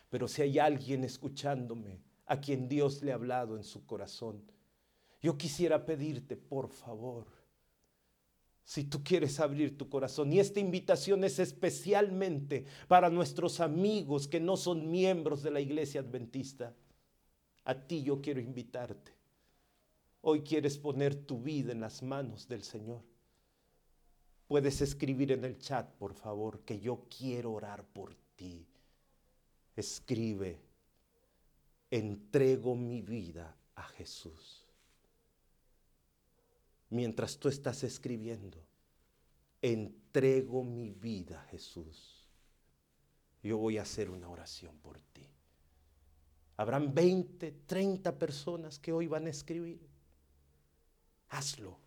pero 0.09 0.29
si 0.29 0.43
hay 0.43 0.59
alguien 0.59 1.05
escuchándome 1.05 2.03
a 2.27 2.41
quien 2.41 2.69
Dios 2.69 3.03
le 3.03 3.13
ha 3.13 3.15
hablado 3.15 3.57
en 3.57 3.65
su 3.65 3.87
corazón, 3.87 4.43
yo 5.21 5.37
quisiera 5.37 5.85
pedirte, 5.85 6.37
por 6.37 6.69
favor, 6.69 7.27
si 8.71 8.85
tú 8.85 9.03
quieres 9.03 9.41
abrir 9.41 9.77
tu 9.77 9.89
corazón. 9.89 10.33
Y 10.33 10.39
esta 10.39 10.61
invitación 10.61 11.25
es 11.25 11.41
especialmente 11.41 12.67
para 12.87 13.11
nuestros 13.11 13.59
amigos 13.59 14.29
que 14.29 14.39
no 14.39 14.57
son 14.57 14.93
miembros 14.93 15.43
de 15.43 15.51
la 15.51 15.61
iglesia 15.61 16.03
adventista. 16.03 16.73
A 17.65 17.75
ti 17.75 18.05
yo 18.05 18.23
quiero 18.23 18.39
invitarte. 18.39 19.11
Hoy 20.21 20.43
quieres 20.43 20.79
poner 20.79 21.17
tu 21.17 21.41
vida 21.43 21.73
en 21.73 21.81
las 21.81 22.01
manos 22.05 22.47
del 22.47 22.63
Señor. 22.63 23.03
Puedes 24.47 24.81
escribir 24.83 25.33
en 25.33 25.45
el 25.45 25.59
chat, 25.59 25.91
por 25.95 26.15
favor, 26.15 26.61
que 26.61 26.79
yo 26.79 27.09
quiero 27.19 27.55
orar 27.55 27.85
por 27.85 28.15
ti. 28.37 28.69
Escribe, 29.75 30.61
entrego 31.91 32.77
mi 32.77 33.03
vida 33.03 33.57
a 33.75 33.83
Jesús 33.83 34.60
mientras 36.91 37.39
tú 37.39 37.49
estás 37.49 37.83
escribiendo, 37.85 38.59
entrego 39.63 40.63
mi 40.63 40.91
vida 40.91 41.47
Jesús. 41.51 42.29
Yo 43.43 43.57
voy 43.57 43.79
a 43.79 43.83
hacer 43.83 44.11
una 44.11 44.29
oración 44.29 44.77
por 44.79 45.01
ti. 45.01 45.27
Habrán 46.57 46.93
20, 46.93 47.53
30 47.67 48.19
personas 48.19 48.79
que 48.79 48.93
hoy 48.93 49.07
van 49.07 49.27
a 49.27 49.31
escribir. 49.31 49.81
Hazlo. 51.31 51.79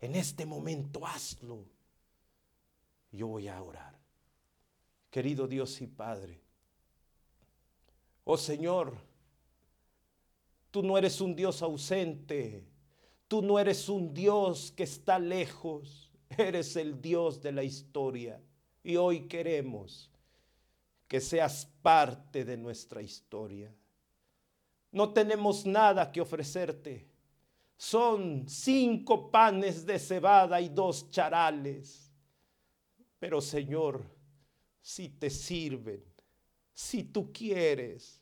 En 0.00 0.14
este 0.14 0.46
momento, 0.46 1.06
hazlo. 1.06 1.66
Yo 3.10 3.26
voy 3.26 3.48
a 3.48 3.62
orar. 3.62 3.98
Querido 5.10 5.46
Dios 5.46 5.82
y 5.82 5.86
Padre, 5.86 6.40
oh 8.24 8.38
Señor, 8.38 8.96
tú 10.70 10.82
no 10.82 10.96
eres 10.96 11.20
un 11.20 11.36
Dios 11.36 11.60
ausente, 11.60 12.64
Tú 13.32 13.40
no 13.40 13.58
eres 13.58 13.88
un 13.88 14.12
Dios 14.12 14.74
que 14.76 14.82
está 14.82 15.18
lejos, 15.18 16.12
eres 16.36 16.76
el 16.76 17.00
Dios 17.00 17.40
de 17.40 17.50
la 17.50 17.62
historia. 17.62 18.38
Y 18.84 18.96
hoy 18.96 19.20
queremos 19.20 20.10
que 21.08 21.18
seas 21.18 21.66
parte 21.80 22.44
de 22.44 22.58
nuestra 22.58 23.00
historia. 23.00 23.74
No 24.90 25.14
tenemos 25.14 25.64
nada 25.64 26.12
que 26.12 26.20
ofrecerte. 26.20 27.08
Son 27.78 28.46
cinco 28.46 29.30
panes 29.30 29.86
de 29.86 29.98
cebada 29.98 30.60
y 30.60 30.68
dos 30.68 31.10
charales. 31.10 32.12
Pero 33.18 33.40
Señor, 33.40 34.04
si 34.82 35.08
te 35.08 35.30
sirven, 35.30 36.04
si 36.74 37.04
tú 37.04 37.32
quieres, 37.32 38.20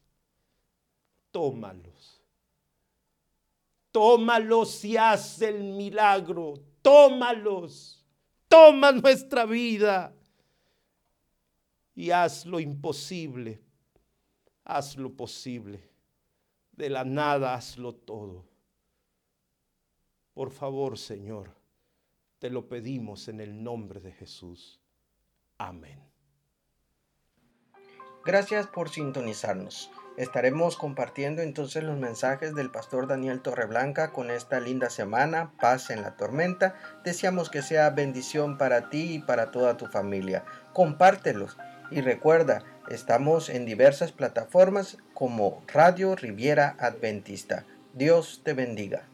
tómalos 1.32 2.19
Tómalos 3.92 4.84
y 4.84 4.96
haz 4.96 5.42
el 5.42 5.62
milagro. 5.62 6.54
Tómalos. 6.82 8.04
Toma 8.48 8.92
nuestra 8.92 9.44
vida. 9.44 10.14
Y 11.94 12.10
haz 12.10 12.46
lo 12.46 12.60
imposible. 12.60 13.60
Haz 14.64 14.96
lo 14.96 15.12
posible. 15.12 15.88
De 16.72 16.88
la 16.88 17.04
nada 17.04 17.54
hazlo 17.54 17.94
todo. 17.94 18.50
Por 20.32 20.50
favor, 20.50 20.96
Señor, 20.96 21.54
te 22.38 22.48
lo 22.48 22.68
pedimos 22.68 23.28
en 23.28 23.40
el 23.40 23.62
nombre 23.62 24.00
de 24.00 24.12
Jesús. 24.12 24.80
Amén. 25.58 26.00
Gracias 28.24 28.66
por 28.66 28.88
sintonizarnos. 28.88 29.90
Estaremos 30.20 30.76
compartiendo 30.76 31.40
entonces 31.40 31.82
los 31.82 31.96
mensajes 31.96 32.54
del 32.54 32.70
pastor 32.70 33.06
Daniel 33.06 33.40
Torreblanca 33.40 34.12
con 34.12 34.30
esta 34.30 34.60
linda 34.60 34.90
semana, 34.90 35.50
paz 35.58 35.88
en 35.88 36.02
la 36.02 36.14
tormenta. 36.18 36.74
Deseamos 37.02 37.48
que 37.48 37.62
sea 37.62 37.88
bendición 37.88 38.58
para 38.58 38.90
ti 38.90 39.14
y 39.14 39.18
para 39.20 39.50
toda 39.50 39.78
tu 39.78 39.86
familia. 39.86 40.44
Compártelos 40.74 41.56
y 41.90 42.02
recuerda, 42.02 42.62
estamos 42.90 43.48
en 43.48 43.64
diversas 43.64 44.12
plataformas 44.12 44.98
como 45.14 45.62
Radio 45.68 46.14
Riviera 46.16 46.76
Adventista. 46.78 47.64
Dios 47.94 48.42
te 48.44 48.52
bendiga. 48.52 49.04